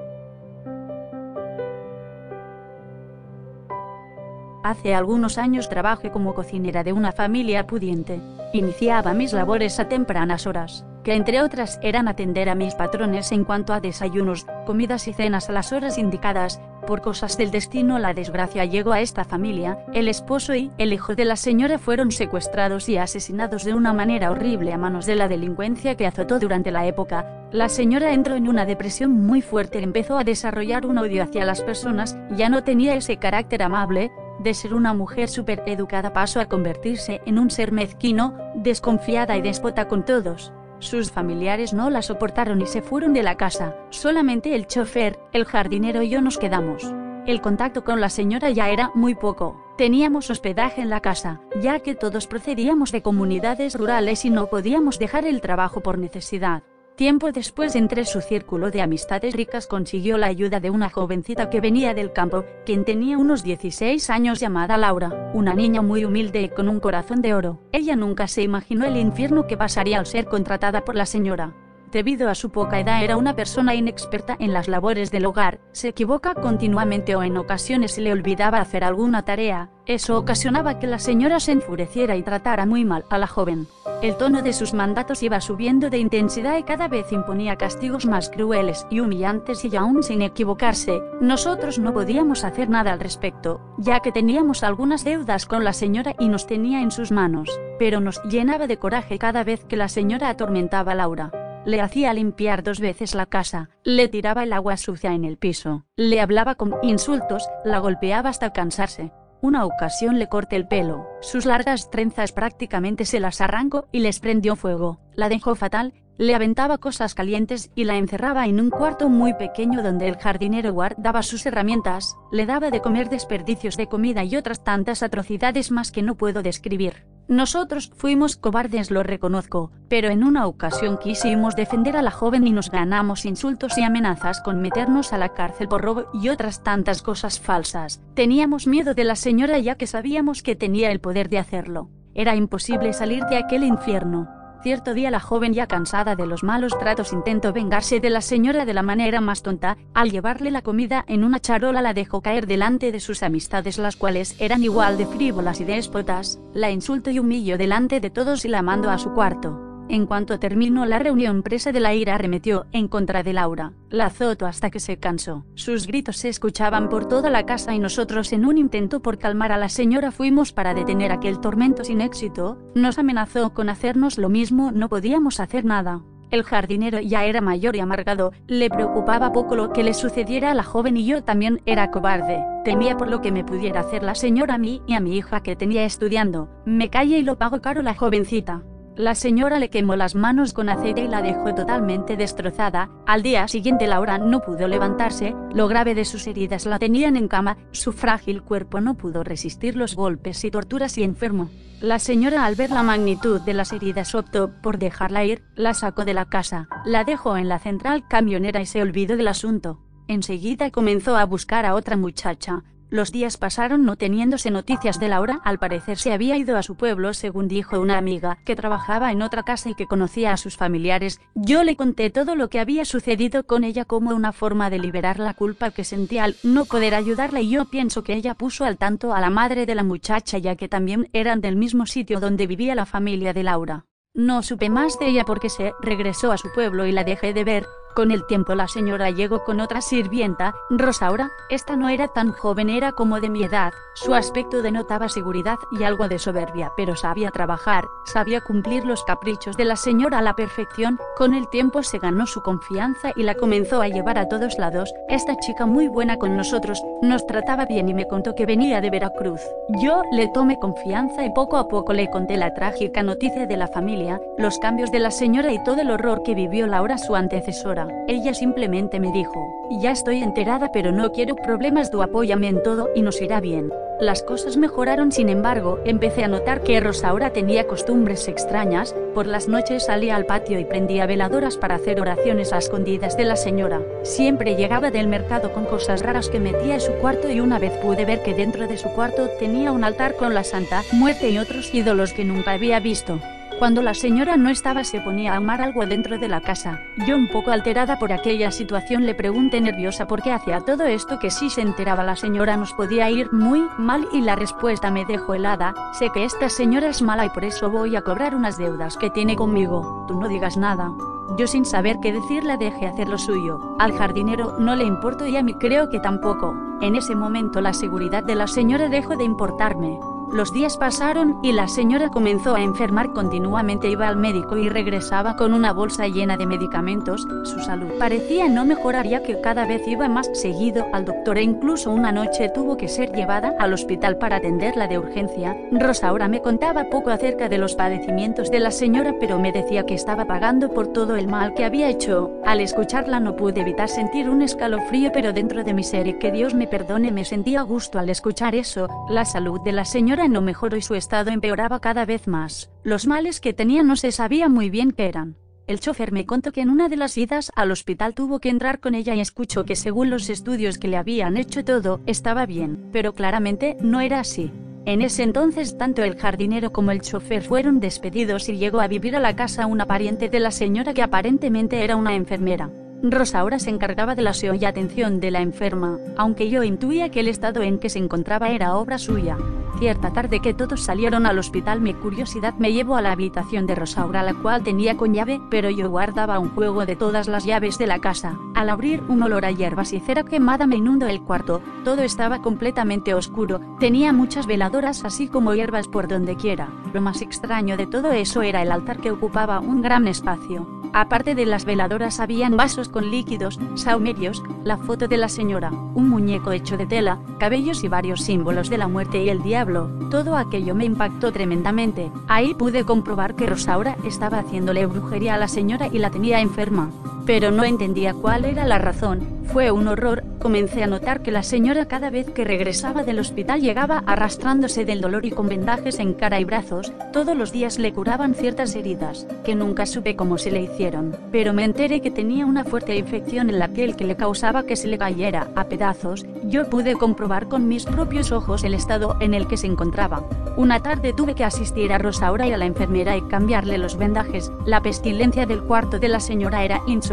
Hace 4.62 4.94
algunos 4.94 5.38
años 5.38 5.68
trabajé 5.68 6.10
como 6.12 6.34
cocinera 6.34 6.84
de 6.84 6.92
una 6.92 7.10
familia 7.10 7.66
pudiente. 7.66 8.20
Iniciaba 8.52 9.12
mis 9.12 9.32
labores 9.32 9.80
a 9.80 9.88
tempranas 9.88 10.46
horas, 10.46 10.84
que 11.02 11.14
entre 11.14 11.42
otras 11.42 11.80
eran 11.82 12.06
atender 12.06 12.48
a 12.48 12.54
mis 12.54 12.76
patrones 12.76 13.32
en 13.32 13.44
cuanto 13.44 13.72
a 13.72 13.80
desayunos, 13.80 14.46
comidas 14.64 15.08
y 15.08 15.14
cenas 15.14 15.48
a 15.48 15.52
las 15.52 15.72
horas 15.72 15.98
indicadas. 15.98 16.60
Por 16.86 17.00
cosas 17.00 17.36
del 17.36 17.50
destino 17.50 17.98
la 17.98 18.14
desgracia 18.14 18.64
llegó 18.64 18.92
a 18.92 19.00
esta 19.00 19.24
familia, 19.24 19.78
el 19.94 20.06
esposo 20.06 20.54
y 20.54 20.70
el 20.78 20.92
hijo 20.92 21.16
de 21.16 21.24
la 21.24 21.36
señora 21.36 21.78
fueron 21.78 22.12
secuestrados 22.12 22.88
y 22.88 22.98
asesinados 22.98 23.64
de 23.64 23.74
una 23.74 23.92
manera 23.92 24.30
horrible 24.30 24.72
a 24.72 24.78
manos 24.78 25.06
de 25.06 25.16
la 25.16 25.26
delincuencia 25.26 25.96
que 25.96 26.06
azotó 26.06 26.38
durante 26.38 26.70
la 26.70 26.86
época. 26.86 27.48
La 27.50 27.68
señora 27.68 28.12
entró 28.12 28.36
en 28.36 28.48
una 28.48 28.64
depresión 28.64 29.12
muy 29.12 29.42
fuerte, 29.42 29.82
empezó 29.82 30.18
a 30.18 30.24
desarrollar 30.24 30.86
un 30.86 30.98
odio 30.98 31.22
hacia 31.22 31.44
las 31.44 31.62
personas, 31.62 32.16
ya 32.36 32.48
no 32.48 32.64
tenía 32.64 32.94
ese 32.94 33.16
carácter 33.16 33.62
amable, 33.62 34.10
de 34.42 34.54
ser 34.54 34.74
una 34.74 34.94
mujer 34.94 35.28
súper 35.28 35.62
educada 35.66 36.12
pasó 36.12 36.40
a 36.40 36.46
convertirse 36.46 37.20
en 37.26 37.38
un 37.38 37.50
ser 37.50 37.72
mezquino, 37.72 38.36
desconfiada 38.54 39.36
y 39.36 39.42
déspota 39.42 39.88
con 39.88 40.04
todos. 40.04 40.52
Sus 40.78 41.12
familiares 41.12 41.72
no 41.72 41.90
la 41.90 42.02
soportaron 42.02 42.60
y 42.60 42.66
se 42.66 42.82
fueron 42.82 43.12
de 43.12 43.22
la 43.22 43.36
casa, 43.36 43.76
solamente 43.90 44.54
el 44.54 44.66
chofer, 44.66 45.18
el 45.32 45.44
jardinero 45.44 46.02
y 46.02 46.08
yo 46.08 46.20
nos 46.20 46.38
quedamos. 46.38 46.92
El 47.24 47.40
contacto 47.40 47.84
con 47.84 48.00
la 48.00 48.08
señora 48.08 48.50
ya 48.50 48.68
era 48.68 48.90
muy 48.94 49.14
poco. 49.14 49.56
Teníamos 49.78 50.28
hospedaje 50.28 50.82
en 50.82 50.90
la 50.90 51.00
casa, 51.00 51.40
ya 51.60 51.78
que 51.78 51.94
todos 51.94 52.26
procedíamos 52.26 52.90
de 52.90 53.02
comunidades 53.02 53.76
rurales 53.76 54.24
y 54.24 54.30
no 54.30 54.48
podíamos 54.48 54.98
dejar 54.98 55.24
el 55.24 55.40
trabajo 55.40 55.80
por 55.82 55.98
necesidad. 55.98 56.64
Tiempo 57.02 57.32
después 57.32 57.74
entre 57.74 58.04
su 58.04 58.20
círculo 58.20 58.70
de 58.70 58.80
amistades 58.80 59.34
ricas 59.34 59.66
consiguió 59.66 60.18
la 60.18 60.28
ayuda 60.28 60.60
de 60.60 60.70
una 60.70 60.88
jovencita 60.88 61.50
que 61.50 61.60
venía 61.60 61.94
del 61.94 62.12
campo, 62.12 62.44
quien 62.64 62.84
tenía 62.84 63.18
unos 63.18 63.42
16 63.42 64.08
años 64.08 64.38
llamada 64.38 64.76
Laura, 64.76 65.32
una 65.34 65.52
niña 65.52 65.82
muy 65.82 66.04
humilde 66.04 66.42
y 66.42 66.48
con 66.48 66.68
un 66.68 66.78
corazón 66.78 67.20
de 67.20 67.34
oro. 67.34 67.58
Ella 67.72 67.96
nunca 67.96 68.28
se 68.28 68.42
imaginó 68.42 68.84
el 68.84 68.96
infierno 68.96 69.48
que 69.48 69.56
pasaría 69.56 69.98
al 69.98 70.06
ser 70.06 70.26
contratada 70.26 70.84
por 70.84 70.94
la 70.94 71.04
señora. 71.04 71.56
Debido 71.92 72.30
a 72.30 72.34
su 72.34 72.48
poca 72.48 72.80
edad 72.80 73.04
era 73.04 73.18
una 73.18 73.36
persona 73.36 73.74
inexperta 73.74 74.34
en 74.38 74.54
las 74.54 74.66
labores 74.66 75.10
del 75.10 75.26
hogar, 75.26 75.60
se 75.72 75.88
equivoca 75.88 76.32
continuamente 76.32 77.14
o 77.16 77.22
en 77.22 77.36
ocasiones 77.36 77.98
le 77.98 78.10
olvidaba 78.12 78.62
hacer 78.62 78.82
alguna 78.82 79.26
tarea, 79.26 79.68
eso 79.84 80.16
ocasionaba 80.16 80.78
que 80.78 80.86
la 80.86 80.98
señora 80.98 81.38
se 81.38 81.52
enfureciera 81.52 82.16
y 82.16 82.22
tratara 82.22 82.64
muy 82.64 82.86
mal 82.86 83.04
a 83.10 83.18
la 83.18 83.26
joven. 83.26 83.66
El 84.00 84.16
tono 84.16 84.40
de 84.40 84.54
sus 84.54 84.72
mandatos 84.72 85.22
iba 85.22 85.42
subiendo 85.42 85.90
de 85.90 85.98
intensidad 85.98 86.56
y 86.56 86.62
cada 86.62 86.88
vez 86.88 87.12
imponía 87.12 87.56
castigos 87.56 88.06
más 88.06 88.30
crueles 88.30 88.86
y 88.88 89.00
humillantes 89.00 89.62
y 89.66 89.76
aún 89.76 90.02
sin 90.02 90.22
equivocarse, 90.22 91.02
nosotros 91.20 91.78
no 91.78 91.92
podíamos 91.92 92.42
hacer 92.44 92.70
nada 92.70 92.94
al 92.94 93.00
respecto, 93.00 93.60
ya 93.76 94.00
que 94.00 94.12
teníamos 94.12 94.62
algunas 94.62 95.04
deudas 95.04 95.44
con 95.44 95.62
la 95.62 95.74
señora 95.74 96.14
y 96.18 96.28
nos 96.28 96.46
tenía 96.46 96.80
en 96.80 96.90
sus 96.90 97.12
manos, 97.12 97.50
pero 97.78 98.00
nos 98.00 98.22
llenaba 98.22 98.66
de 98.66 98.78
coraje 98.78 99.18
cada 99.18 99.44
vez 99.44 99.62
que 99.66 99.76
la 99.76 99.88
señora 99.88 100.30
atormentaba 100.30 100.92
a 100.92 100.94
Laura 100.94 101.32
le 101.64 101.80
hacía 101.80 102.12
limpiar 102.12 102.62
dos 102.62 102.80
veces 102.80 103.14
la 103.14 103.26
casa, 103.26 103.70
le 103.84 104.08
tiraba 104.08 104.42
el 104.42 104.52
agua 104.52 104.76
sucia 104.76 105.12
en 105.12 105.24
el 105.24 105.38
piso, 105.38 105.84
le 105.96 106.20
hablaba 106.20 106.54
con 106.54 106.74
insultos, 106.82 107.48
la 107.64 107.78
golpeaba 107.78 108.30
hasta 108.30 108.52
cansarse. 108.52 109.12
Una 109.40 109.64
ocasión 109.64 110.18
le 110.18 110.28
corté 110.28 110.56
el 110.56 110.68
pelo, 110.68 111.06
sus 111.20 111.46
largas 111.46 111.90
trenzas 111.90 112.32
prácticamente 112.32 113.04
se 113.04 113.18
las 113.18 113.40
arrancó 113.40 113.88
y 113.90 113.98
les 113.98 114.20
prendió 114.20 114.54
fuego, 114.54 115.00
la 115.14 115.28
dejó 115.28 115.56
fatal, 115.56 115.94
le 116.18 116.34
aventaba 116.34 116.78
cosas 116.78 117.14
calientes 117.14 117.70
y 117.74 117.84
la 117.84 117.96
encerraba 117.96 118.46
en 118.46 118.60
un 118.60 118.70
cuarto 118.70 119.08
muy 119.08 119.34
pequeño 119.34 119.82
donde 119.82 120.06
el 120.06 120.16
jardinero 120.16 120.72
guardaba 120.72 121.22
sus 121.22 121.44
herramientas, 121.46 122.16
le 122.30 122.46
daba 122.46 122.70
de 122.70 122.80
comer 122.80 123.08
desperdicios 123.08 123.76
de 123.76 123.88
comida 123.88 124.22
y 124.22 124.36
otras 124.36 124.62
tantas 124.62 125.02
atrocidades 125.02 125.72
más 125.72 125.90
que 125.90 126.02
no 126.02 126.14
puedo 126.14 126.42
describir. 126.42 127.11
Nosotros 127.32 127.90
fuimos 127.96 128.36
cobardes, 128.36 128.90
lo 128.90 129.02
reconozco, 129.02 129.72
pero 129.88 130.10
en 130.10 130.22
una 130.22 130.46
ocasión 130.46 130.98
quisimos 130.98 131.56
defender 131.56 131.96
a 131.96 132.02
la 132.02 132.10
joven 132.10 132.46
y 132.46 132.52
nos 132.52 132.70
ganamos 132.70 133.24
insultos 133.24 133.78
y 133.78 133.82
amenazas 133.82 134.42
con 134.42 134.60
meternos 134.60 135.14
a 135.14 135.18
la 135.18 135.30
cárcel 135.30 135.66
por 135.66 135.80
robo 135.80 136.10
y 136.12 136.28
otras 136.28 136.62
tantas 136.62 137.00
cosas 137.00 137.40
falsas. 137.40 138.02
Teníamos 138.12 138.66
miedo 138.66 138.92
de 138.92 139.04
la 139.04 139.16
señora 139.16 139.58
ya 139.58 139.76
que 139.76 139.86
sabíamos 139.86 140.42
que 140.42 140.56
tenía 140.56 140.92
el 140.92 141.00
poder 141.00 141.30
de 141.30 141.38
hacerlo. 141.38 141.88
Era 142.14 142.36
imposible 142.36 142.92
salir 142.92 143.24
de 143.24 143.38
aquel 143.38 143.64
infierno. 143.64 144.41
Cierto 144.62 144.94
día 144.94 145.10
la 145.10 145.18
joven 145.18 145.54
ya 145.54 145.66
cansada 145.66 146.14
de 146.14 146.24
los 146.24 146.44
malos 146.44 146.78
tratos 146.78 147.12
intentó 147.12 147.52
vengarse 147.52 147.98
de 147.98 148.10
la 148.10 148.20
señora 148.20 148.64
de 148.64 148.74
la 148.74 148.84
manera 148.84 149.20
más 149.20 149.42
tonta, 149.42 149.76
al 149.92 150.12
llevarle 150.12 150.52
la 150.52 150.62
comida 150.62 151.04
en 151.08 151.24
una 151.24 151.40
charola 151.40 151.82
la 151.82 151.94
dejó 151.94 152.20
caer 152.20 152.46
delante 152.46 152.92
de 152.92 153.00
sus 153.00 153.24
amistades 153.24 153.78
las 153.78 153.96
cuales 153.96 154.36
eran 154.38 154.62
igual 154.62 154.98
de 154.98 155.06
frívolas 155.06 155.60
y 155.60 155.64
déspotas, 155.64 156.38
la 156.54 156.70
insultó 156.70 157.10
y 157.10 157.18
humilló 157.18 157.58
delante 157.58 157.98
de 157.98 158.10
todos 158.10 158.44
y 158.44 158.48
la 158.48 158.62
mandó 158.62 158.90
a 158.90 158.98
su 158.98 159.12
cuarto. 159.12 159.71
En 159.88 160.06
cuanto 160.06 160.38
terminó 160.38 160.86
la 160.86 160.98
reunión, 160.98 161.42
presa 161.42 161.72
de 161.72 161.80
la 161.80 161.94
ira 161.94 162.14
arremetió 162.14 162.66
en 162.72 162.88
contra 162.88 163.22
de 163.22 163.32
Laura. 163.32 163.72
La 163.90 164.06
azotó 164.06 164.46
hasta 164.46 164.70
que 164.70 164.80
se 164.80 164.96
cansó. 164.96 165.44
Sus 165.54 165.86
gritos 165.86 166.16
se 166.16 166.28
escuchaban 166.28 166.88
por 166.88 167.06
toda 167.06 167.30
la 167.30 167.44
casa 167.44 167.74
y 167.74 167.78
nosotros 167.78 168.32
en 168.32 168.46
un 168.46 168.58
intento 168.58 169.02
por 169.02 169.18
calmar 169.18 169.52
a 169.52 169.58
la 169.58 169.68
señora 169.68 170.12
fuimos 170.12 170.52
para 170.52 170.72
detener 170.72 171.12
aquel 171.12 171.40
tormento 171.40 171.84
sin 171.84 172.00
éxito. 172.00 172.58
Nos 172.74 172.98
amenazó 172.98 173.52
con 173.52 173.68
hacernos 173.68 174.18
lo 174.18 174.28
mismo, 174.28 174.72
no 174.72 174.88
podíamos 174.88 175.40
hacer 175.40 175.64
nada. 175.64 176.02
El 176.30 176.44
jardinero 176.44 176.98
ya 176.98 177.26
era 177.26 177.42
mayor 177.42 177.76
y 177.76 177.80
amargado, 177.80 178.32
le 178.46 178.70
preocupaba 178.70 179.32
poco 179.32 179.54
lo 179.54 179.74
que 179.74 179.82
le 179.82 179.92
sucediera 179.92 180.50
a 180.50 180.54
la 180.54 180.62
joven 180.62 180.96
y 180.96 181.04
yo 181.04 181.22
también 181.22 181.60
era 181.66 181.90
cobarde. 181.90 182.42
Temía 182.64 182.96
por 182.96 183.08
lo 183.08 183.20
que 183.20 183.30
me 183.30 183.44
pudiera 183.44 183.80
hacer 183.80 184.02
la 184.02 184.14
señora 184.14 184.54
a 184.54 184.58
mí 184.58 184.80
y 184.86 184.94
a 184.94 185.00
mi 185.00 185.14
hija 185.14 185.42
que 185.42 185.56
tenía 185.56 185.84
estudiando. 185.84 186.48
Me 186.64 186.88
callé 186.88 187.18
y 187.18 187.22
lo 187.22 187.36
pago 187.36 187.60
caro 187.60 187.82
la 187.82 187.94
jovencita. 187.94 188.62
La 188.96 189.14
señora 189.14 189.58
le 189.58 189.70
quemó 189.70 189.96
las 189.96 190.14
manos 190.14 190.52
con 190.52 190.68
aceite 190.68 191.02
y 191.02 191.08
la 191.08 191.22
dejó 191.22 191.54
totalmente 191.54 192.18
destrozada. 192.18 192.90
Al 193.06 193.22
día 193.22 193.48
siguiente 193.48 193.86
Laura 193.86 194.18
no 194.18 194.42
pudo 194.42 194.68
levantarse, 194.68 195.34
lo 195.54 195.66
grave 195.66 195.94
de 195.94 196.04
sus 196.04 196.26
heridas 196.26 196.66
la 196.66 196.78
tenían 196.78 197.16
en 197.16 197.26
cama, 197.26 197.56
su 197.70 197.92
frágil 197.92 198.42
cuerpo 198.42 198.82
no 198.82 198.94
pudo 198.94 199.24
resistir 199.24 199.76
los 199.76 199.96
golpes 199.96 200.44
y 200.44 200.50
torturas 200.50 200.98
y 200.98 201.04
enfermo. 201.04 201.48
La 201.80 201.98
señora 201.98 202.44
al 202.44 202.54
ver 202.54 202.70
la 202.70 202.82
magnitud 202.82 203.40
de 203.40 203.54
las 203.54 203.72
heridas 203.72 204.14
optó 204.14 204.52
por 204.60 204.78
dejarla 204.78 205.24
ir, 205.24 205.42
la 205.54 205.72
sacó 205.72 206.04
de 206.04 206.12
la 206.12 206.26
casa, 206.26 206.68
la 206.84 207.04
dejó 207.04 207.38
en 207.38 207.48
la 207.48 207.60
central 207.60 208.06
camionera 208.06 208.60
y 208.60 208.66
se 208.66 208.82
olvidó 208.82 209.16
del 209.16 209.28
asunto. 209.28 209.80
Enseguida 210.06 210.70
comenzó 210.70 211.16
a 211.16 211.24
buscar 211.24 211.64
a 211.64 211.74
otra 211.74 211.96
muchacha, 211.96 212.62
los 212.92 213.10
días 213.10 213.38
pasaron 213.38 213.86
no 213.86 213.96
teniéndose 213.96 214.50
noticias 214.50 215.00
de 215.00 215.08
Laura, 215.08 215.40
al 215.44 215.58
parecer 215.58 215.96
se 215.96 216.12
había 216.12 216.36
ido 216.36 216.58
a 216.58 216.62
su 216.62 216.76
pueblo 216.76 217.14
según 217.14 217.48
dijo 217.48 217.80
una 217.80 217.96
amiga, 217.96 218.38
que 218.44 218.54
trabajaba 218.54 219.10
en 219.10 219.22
otra 219.22 219.44
casa 219.44 219.70
y 219.70 219.74
que 219.74 219.86
conocía 219.86 220.32
a 220.32 220.36
sus 220.36 220.58
familiares. 220.58 221.18
Yo 221.34 221.64
le 221.64 221.74
conté 221.74 222.10
todo 222.10 222.36
lo 222.36 222.50
que 222.50 222.60
había 222.60 222.84
sucedido 222.84 223.44
con 223.44 223.64
ella 223.64 223.86
como 223.86 224.14
una 224.14 224.32
forma 224.32 224.68
de 224.68 224.78
liberar 224.78 225.18
la 225.18 225.32
culpa 225.32 225.70
que 225.70 225.84
sentía 225.84 226.24
al 226.24 226.36
no 226.42 226.66
poder 226.66 226.94
ayudarla 226.94 227.40
y 227.40 227.48
yo 227.48 227.64
pienso 227.64 228.04
que 228.04 228.12
ella 228.12 228.34
puso 228.34 228.66
al 228.66 228.76
tanto 228.76 229.14
a 229.14 229.22
la 229.22 229.30
madre 229.30 229.64
de 229.64 229.74
la 229.74 229.84
muchacha 229.84 230.36
ya 230.36 230.54
que 230.56 230.68
también 230.68 231.08
eran 231.14 231.40
del 231.40 231.56
mismo 231.56 231.86
sitio 231.86 232.20
donde 232.20 232.46
vivía 232.46 232.74
la 232.74 232.84
familia 232.84 233.32
de 233.32 233.42
Laura. 233.42 233.86
No 234.14 234.42
supe 234.42 234.68
más 234.68 234.98
de 234.98 235.06
ella 235.08 235.24
porque 235.24 235.48
se 235.48 235.72
regresó 235.80 236.32
a 236.32 236.36
su 236.36 236.52
pueblo 236.52 236.84
y 236.84 236.92
la 236.92 237.04
dejé 237.04 237.32
de 237.32 237.44
ver, 237.44 237.66
con 237.94 238.10
el 238.10 238.24
tiempo 238.26 238.54
la 238.54 238.68
señora 238.68 239.10
llegó 239.10 239.44
con 239.44 239.60
otra 239.60 239.80
sirvienta, 239.80 240.54
Rosaura, 240.70 241.30
esta 241.48 241.76
no 241.76 241.88
era 241.88 242.08
tan 242.08 242.32
joven, 242.32 242.70
era 242.70 242.92
como 242.92 243.20
de 243.20 243.30
mi 243.30 243.44
edad, 243.44 243.72
su 243.94 244.14
aspecto 244.14 244.62
denotaba 244.62 245.08
seguridad 245.08 245.58
y 245.70 245.84
algo 245.84 246.08
de 246.08 246.18
soberbia, 246.18 246.72
pero 246.76 246.96
sabía 246.96 247.30
trabajar, 247.30 247.84
sabía 248.04 248.40
cumplir 248.40 248.84
los 248.84 249.04
caprichos 249.04 249.56
de 249.56 249.64
la 249.64 249.76
señora 249.76 250.18
a 250.18 250.22
la 250.22 250.34
perfección, 250.34 250.98
con 251.16 251.34
el 251.34 251.48
tiempo 251.48 251.82
se 251.82 251.98
ganó 251.98 252.26
su 252.26 252.42
confianza 252.42 253.12
y 253.16 253.22
la 253.22 253.34
comenzó 253.34 253.82
a 253.82 253.88
llevar 253.88 254.18
a 254.18 254.28
todos 254.28 254.58
lados, 254.58 254.92
esta 255.08 255.36
chica 255.36 255.66
muy 255.66 255.88
buena 255.88 256.16
con 256.16 256.36
nosotros, 256.36 256.82
nos 257.02 257.26
trataba 257.26 257.66
bien 257.66 257.88
y 257.88 257.94
me 257.94 258.08
contó 258.08 258.34
que 258.34 258.46
venía 258.46 258.80
de 258.80 258.90
Veracruz. 258.90 259.40
Yo 259.80 260.02
le 260.12 260.28
tomé 260.28 260.58
confianza 260.58 261.24
y 261.24 261.30
poco 261.30 261.56
a 261.56 261.68
poco 261.68 261.92
le 261.92 262.10
conté 262.10 262.36
la 262.36 262.54
trágica 262.54 263.02
noticia 263.02 263.46
de 263.46 263.56
la 263.56 263.68
familia, 263.68 264.20
los 264.38 264.58
cambios 264.58 264.90
de 264.90 265.00
la 265.00 265.10
señora 265.10 265.52
y 265.52 265.62
todo 265.64 265.80
el 265.80 265.90
horror 265.90 266.22
que 266.22 266.34
vivió 266.34 266.66
Laura 266.66 266.98
su 266.98 267.14
antecesora. 267.14 267.81
Ella 268.08 268.34
simplemente 268.34 269.00
me 269.00 269.12
dijo, 269.12 269.68
ya 269.80 269.90
estoy 269.92 270.22
enterada 270.22 270.70
pero 270.72 270.92
no 270.92 271.12
quiero 271.12 271.36
problemas, 271.36 271.90
tú 271.90 272.02
apóyame 272.02 272.48
en 272.48 272.62
todo 272.62 272.90
y 272.94 273.02
nos 273.02 273.20
irá 273.20 273.40
bien. 273.40 273.70
Las 274.00 274.22
cosas 274.22 274.56
mejoraron 274.56 275.12
sin 275.12 275.28
embargo, 275.28 275.78
empecé 275.84 276.24
a 276.24 276.28
notar 276.28 276.62
que 276.62 276.80
Rosaura 276.80 277.30
tenía 277.30 277.68
costumbres 277.68 278.26
extrañas, 278.26 278.94
por 279.14 279.26
las 279.26 279.46
noches 279.46 279.84
salía 279.84 280.16
al 280.16 280.26
patio 280.26 280.58
y 280.58 280.64
prendía 280.64 281.06
veladoras 281.06 281.56
para 281.56 281.76
hacer 281.76 282.00
oraciones 282.00 282.52
a 282.52 282.58
escondidas 282.58 283.16
de 283.16 283.24
la 283.24 283.36
señora. 283.36 283.80
Siempre 284.02 284.56
llegaba 284.56 284.90
del 284.90 285.06
mercado 285.06 285.52
con 285.52 285.66
cosas 285.66 286.02
raras 286.02 286.28
que 286.28 286.40
metía 286.40 286.74
en 286.74 286.80
su 286.80 286.92
cuarto 286.94 287.30
y 287.30 287.40
una 287.40 287.58
vez 287.58 287.72
pude 287.78 288.04
ver 288.04 288.22
que 288.22 288.34
dentro 288.34 288.66
de 288.66 288.76
su 288.76 288.88
cuarto 288.88 289.28
tenía 289.38 289.70
un 289.70 289.84
altar 289.84 290.16
con 290.16 290.34
la 290.34 290.42
Santa 290.42 290.82
Muerte 290.92 291.30
y 291.30 291.38
otros 291.38 291.72
ídolos 291.72 292.12
que 292.12 292.24
nunca 292.24 292.52
había 292.52 292.80
visto. 292.80 293.20
Cuando 293.62 293.80
la 293.80 293.94
señora 293.94 294.36
no 294.36 294.50
estaba 294.50 294.82
se 294.82 295.00
ponía 295.00 295.34
a 295.34 295.36
amar 295.36 295.62
algo 295.62 295.86
dentro 295.86 296.18
de 296.18 296.26
la 296.26 296.40
casa. 296.40 296.80
Yo 297.06 297.14
un 297.14 297.28
poco 297.28 297.52
alterada 297.52 297.96
por 297.96 298.12
aquella 298.12 298.50
situación 298.50 299.06
le 299.06 299.14
pregunté 299.14 299.60
nerviosa 299.60 300.08
por 300.08 300.20
qué 300.20 300.32
hacía 300.32 300.62
todo 300.62 300.82
esto 300.82 301.20
que 301.20 301.30
si 301.30 301.48
se 301.48 301.60
enteraba 301.60 302.02
la 302.02 302.16
señora 302.16 302.56
nos 302.56 302.72
podía 302.72 303.08
ir 303.08 303.32
muy 303.32 303.64
mal 303.78 304.08
y 304.12 304.22
la 304.22 304.34
respuesta 304.34 304.90
me 304.90 305.04
dejó 305.04 305.34
helada, 305.34 305.74
sé 305.92 306.10
que 306.10 306.24
esta 306.24 306.48
señora 306.48 306.88
es 306.88 307.02
mala 307.02 307.24
y 307.24 307.30
por 307.30 307.44
eso 307.44 307.70
voy 307.70 307.94
a 307.94 308.02
cobrar 308.02 308.34
unas 308.34 308.58
deudas 308.58 308.96
que 308.96 309.10
tiene 309.10 309.36
conmigo, 309.36 310.06
tú 310.08 310.18
no 310.18 310.26
digas 310.26 310.56
nada. 310.56 310.92
Yo 311.38 311.46
sin 311.46 311.64
saber 311.64 312.00
qué 312.00 312.12
decir 312.12 312.42
la 312.42 312.56
dejé 312.56 312.88
hacer 312.88 313.08
lo 313.08 313.16
suyo. 313.16 313.76
Al 313.78 313.92
jardinero 313.92 314.58
no 314.58 314.74
le 314.74 314.82
importo 314.82 315.24
y 315.24 315.36
a 315.36 315.42
mí 315.44 315.54
creo 315.54 315.88
que 315.88 316.00
tampoco. 316.00 316.52
En 316.80 316.96
ese 316.96 317.14
momento 317.14 317.60
la 317.60 317.74
seguridad 317.74 318.24
de 318.24 318.34
la 318.34 318.48
señora 318.48 318.88
dejó 318.88 319.16
de 319.16 319.22
importarme. 319.22 320.00
Los 320.32 320.50
días 320.50 320.78
pasaron 320.78 321.40
y 321.42 321.52
la 321.52 321.68
señora 321.68 322.08
comenzó 322.08 322.54
a 322.54 322.62
enfermar 322.62 323.12
continuamente. 323.12 323.90
Iba 323.90 324.08
al 324.08 324.16
médico 324.16 324.56
y 324.56 324.70
regresaba 324.70 325.36
con 325.36 325.52
una 325.52 325.74
bolsa 325.74 326.08
llena 326.08 326.38
de 326.38 326.46
medicamentos. 326.46 327.26
Su 327.44 327.60
salud 327.60 327.90
parecía 327.98 328.48
no 328.48 328.64
mejorar 328.64 329.06
ya 329.06 329.22
que 329.22 329.42
cada 329.42 329.66
vez 329.66 329.86
iba 329.86 330.08
más 330.08 330.30
seguido 330.32 330.86
al 330.94 331.04
doctor 331.04 331.36
e 331.36 331.42
incluso 331.42 331.90
una 331.90 332.12
noche 332.12 332.48
tuvo 332.48 332.78
que 332.78 332.88
ser 332.88 333.12
llevada 333.12 333.54
al 333.58 333.74
hospital 333.74 334.16
para 334.16 334.36
atenderla 334.36 334.88
de 334.88 334.98
urgencia. 334.98 335.54
Rosaura 335.70 336.28
me 336.28 336.40
contaba 336.40 336.84
poco 336.84 337.10
acerca 337.10 337.50
de 337.50 337.58
los 337.58 337.74
padecimientos 337.74 338.50
de 338.50 338.60
la 338.60 338.70
señora 338.70 339.14
pero 339.20 339.38
me 339.38 339.52
decía 339.52 339.84
que 339.84 339.92
estaba 339.92 340.24
pagando 340.24 340.70
por 340.70 340.86
todo 340.86 341.16
el 341.16 341.28
mal 341.28 341.52
que 341.52 341.66
había 341.66 341.90
hecho. 341.90 342.30
Al 342.46 342.60
escucharla 342.60 343.20
no 343.20 343.36
pude 343.36 343.60
evitar 343.60 343.90
sentir 343.90 344.30
un 344.30 344.40
escalofrío 344.40 345.12
pero 345.12 345.34
dentro 345.34 345.62
de 345.62 345.74
mi 345.74 345.84
ser 345.84 346.06
y 346.06 346.14
que 346.14 346.32
Dios 346.32 346.54
me 346.54 346.66
perdone 346.66 347.10
me 347.10 347.26
sentía 347.26 347.60
a 347.60 347.64
gusto 347.64 347.98
al 347.98 348.08
escuchar 348.08 348.54
eso. 348.54 348.88
La 349.10 349.26
salud 349.26 349.60
de 349.60 349.72
la 349.72 349.84
señora 349.84 350.21
no 350.28 350.42
mejoró 350.42 350.76
y 350.76 350.82
su 350.82 350.94
estado 350.94 351.30
empeoraba 351.30 351.80
cada 351.80 352.04
vez 352.04 352.28
más. 352.28 352.70
Los 352.82 353.06
males 353.06 353.40
que 353.40 353.52
tenía 353.52 353.82
no 353.82 353.96
se 353.96 354.12
sabía 354.12 354.48
muy 354.48 354.70
bien 354.70 354.92
qué 354.92 355.06
eran. 355.06 355.36
El 355.66 355.80
chofer 355.80 356.12
me 356.12 356.26
contó 356.26 356.52
que 356.52 356.60
en 356.60 356.70
una 356.70 356.88
de 356.88 356.96
las 356.96 357.16
idas 357.16 357.52
al 357.54 357.70
hospital 357.70 358.14
tuvo 358.14 358.40
que 358.40 358.48
entrar 358.48 358.80
con 358.80 358.94
ella 358.94 359.14
y 359.14 359.20
escuchó 359.20 359.64
que 359.64 359.76
según 359.76 360.10
los 360.10 360.28
estudios 360.28 360.76
que 360.76 360.88
le 360.88 360.96
habían 360.96 361.36
hecho 361.36 361.64
todo, 361.64 362.00
estaba 362.06 362.46
bien, 362.46 362.88
pero 362.92 363.14
claramente 363.14 363.76
no 363.80 364.00
era 364.00 364.20
así. 364.20 364.50
En 364.84 365.00
ese 365.00 365.22
entonces 365.22 365.78
tanto 365.78 366.02
el 366.02 366.16
jardinero 366.16 366.72
como 366.72 366.90
el 366.90 367.00
chofer 367.00 367.42
fueron 367.42 367.78
despedidos 367.78 368.48
y 368.48 368.58
llegó 368.58 368.80
a 368.80 368.88
vivir 368.88 369.14
a 369.14 369.20
la 369.20 369.36
casa 369.36 369.66
una 369.66 369.86
pariente 369.86 370.28
de 370.28 370.40
la 370.40 370.50
señora 370.50 370.92
que 370.92 371.02
aparentemente 371.02 371.84
era 371.84 371.94
una 371.94 372.16
enfermera. 372.16 372.68
Rosaura 373.02 373.58
se 373.58 373.70
encargaba 373.70 374.14
de 374.14 374.22
la 374.22 374.30
aseo 374.30 374.54
y 374.54 374.64
atención 374.64 375.18
de 375.18 375.32
la 375.32 375.40
enferma, 375.40 375.98
aunque 376.16 376.48
yo 376.48 376.62
intuía 376.62 377.10
que 377.10 377.20
el 377.20 377.28
estado 377.28 377.62
en 377.62 377.78
que 377.80 377.88
se 377.88 377.98
encontraba 377.98 378.50
era 378.50 378.76
obra 378.76 378.96
suya. 378.98 379.36
Cierta 379.80 380.12
tarde 380.12 380.38
que 380.38 380.54
todos 380.54 380.82
salieron 380.82 381.26
al 381.26 381.38
hospital 381.38 381.80
mi 381.80 381.94
curiosidad 381.94 382.54
me 382.54 382.72
llevó 382.72 382.94
a 382.94 383.02
la 383.02 383.10
habitación 383.10 383.66
de 383.66 383.74
Rosaura 383.74 384.22
la 384.22 384.34
cual 384.34 384.62
tenía 384.62 384.96
con 384.96 385.14
llave, 385.14 385.40
pero 385.50 385.68
yo 385.68 385.90
guardaba 385.90 386.38
un 386.38 386.50
juego 386.50 386.86
de 386.86 386.94
todas 386.94 387.26
las 387.26 387.44
llaves 387.44 387.78
de 387.78 387.88
la 387.88 387.98
casa. 387.98 388.38
Al 388.54 388.70
abrir 388.70 389.02
un 389.08 389.20
olor 389.24 389.44
a 389.44 389.50
hierbas 389.50 389.92
y 389.92 389.98
cera 389.98 390.22
quemada 390.22 390.68
me 390.68 390.76
inundó 390.76 391.08
el 391.08 391.22
cuarto, 391.22 391.60
todo 391.84 392.02
estaba 392.02 392.40
completamente 392.40 393.14
oscuro, 393.14 393.60
tenía 393.80 394.12
muchas 394.12 394.46
veladoras 394.46 395.04
así 395.04 395.26
como 395.26 395.54
hierbas 395.54 395.88
por 395.88 396.06
donde 396.06 396.36
quiera. 396.36 396.68
Lo 396.92 397.00
más 397.00 397.20
extraño 397.20 397.76
de 397.76 397.88
todo 397.88 398.12
eso 398.12 398.42
era 398.42 398.62
el 398.62 398.70
altar 398.70 398.98
que 398.98 399.10
ocupaba 399.10 399.58
un 399.58 399.82
gran 399.82 400.06
espacio. 400.06 400.68
Aparte 400.94 401.34
de 401.34 401.46
las 401.46 401.64
veladoras 401.64 402.20
habían 402.20 402.56
vasos 402.56 402.90
con 402.92 403.10
líquidos, 403.10 403.58
saumerios, 403.74 404.42
la 404.62 404.76
foto 404.76 405.08
de 405.08 405.16
la 405.16 405.28
señora, 405.28 405.70
un 405.70 406.08
muñeco 406.08 406.52
hecho 406.52 406.76
de 406.76 406.86
tela, 406.86 407.18
cabellos 407.38 407.82
y 407.82 407.88
varios 407.88 408.20
símbolos 408.22 408.70
de 408.70 408.78
la 408.78 408.86
muerte 408.86 409.24
y 409.24 409.28
el 409.28 409.42
diablo. 409.42 409.90
Todo 410.10 410.36
aquello 410.36 410.74
me 410.76 410.84
impactó 410.84 411.32
tremendamente. 411.32 412.12
Ahí 412.28 412.54
pude 412.54 412.84
comprobar 412.84 413.34
que 413.34 413.46
Rosaura 413.46 413.96
estaba 414.04 414.38
haciéndole 414.38 414.86
brujería 414.86 415.34
a 415.34 415.38
la 415.38 415.48
señora 415.48 415.88
y 415.90 415.98
la 415.98 416.10
tenía 416.10 416.40
enferma. 416.40 416.90
Pero 417.26 417.50
no 417.50 417.64
entendía 417.64 418.14
cuál 418.14 418.44
era 418.44 418.66
la 418.66 418.78
razón. 418.78 419.42
Fue 419.52 419.70
un 419.70 419.86
horror, 419.86 420.24
comencé 420.38 420.82
a 420.82 420.86
notar 420.86 421.20
que 421.20 421.30
la 421.30 421.42
señora 421.42 421.86
cada 421.86 422.08
vez 422.08 422.30
que 422.30 422.44
regresaba 422.44 423.02
del 423.02 423.18
hospital 423.18 423.60
llegaba 423.60 424.02
arrastrándose 424.06 424.86
del 424.86 425.02
dolor 425.02 425.26
y 425.26 425.30
con 425.30 425.46
vendajes 425.46 425.98
en 425.98 426.14
cara 426.14 426.40
y 426.40 426.44
brazos, 426.44 426.90
todos 427.12 427.36
los 427.36 427.52
días 427.52 427.78
le 427.78 427.92
curaban 427.92 428.34
ciertas 428.34 428.74
heridas, 428.74 429.26
que 429.44 429.54
nunca 429.54 429.84
supe 429.84 430.16
cómo 430.16 430.38
se 430.38 430.50
le 430.50 430.62
hicieron, 430.62 431.14
pero 431.30 431.52
me 431.52 431.64
enteré 431.64 432.00
que 432.00 432.10
tenía 432.10 432.46
una 432.46 432.64
fuerte 432.64 432.96
infección 432.96 433.50
en 433.50 433.58
la 433.58 433.68
piel 433.68 433.94
que 433.94 434.06
le 434.06 434.16
causaba 434.16 434.64
que 434.64 434.76
se 434.76 434.88
le 434.88 434.96
cayera 434.96 435.48
a 435.54 435.64
pedazos, 435.64 436.24
yo 436.44 436.70
pude 436.70 436.94
comprobar 436.94 437.48
con 437.48 437.68
mis 437.68 437.84
propios 437.84 438.32
ojos 438.32 438.64
el 438.64 438.72
estado 438.72 439.16
en 439.20 439.34
el 439.34 439.46
que 439.46 439.58
se 439.58 439.66
encontraba. 439.66 440.26
Una 440.56 440.80
tarde 440.80 441.12
tuve 441.12 441.34
que 441.34 441.44
asistir 441.44 441.92
a 441.92 441.98
Rosaura 441.98 442.46
y 442.46 442.52
a 442.52 442.58
la 442.58 442.66
enfermera 442.66 443.16
y 443.16 443.22
cambiarle 443.22 443.76
los 443.76 443.96
vendajes, 443.96 444.50
la 444.64 444.82
pestilencia 444.82 445.46
del 445.46 445.62
cuarto 445.62 445.98
de 445.98 446.08
la 446.08 446.20
señora 446.20 446.64
era 446.64 446.80
insoportable, 446.86 447.11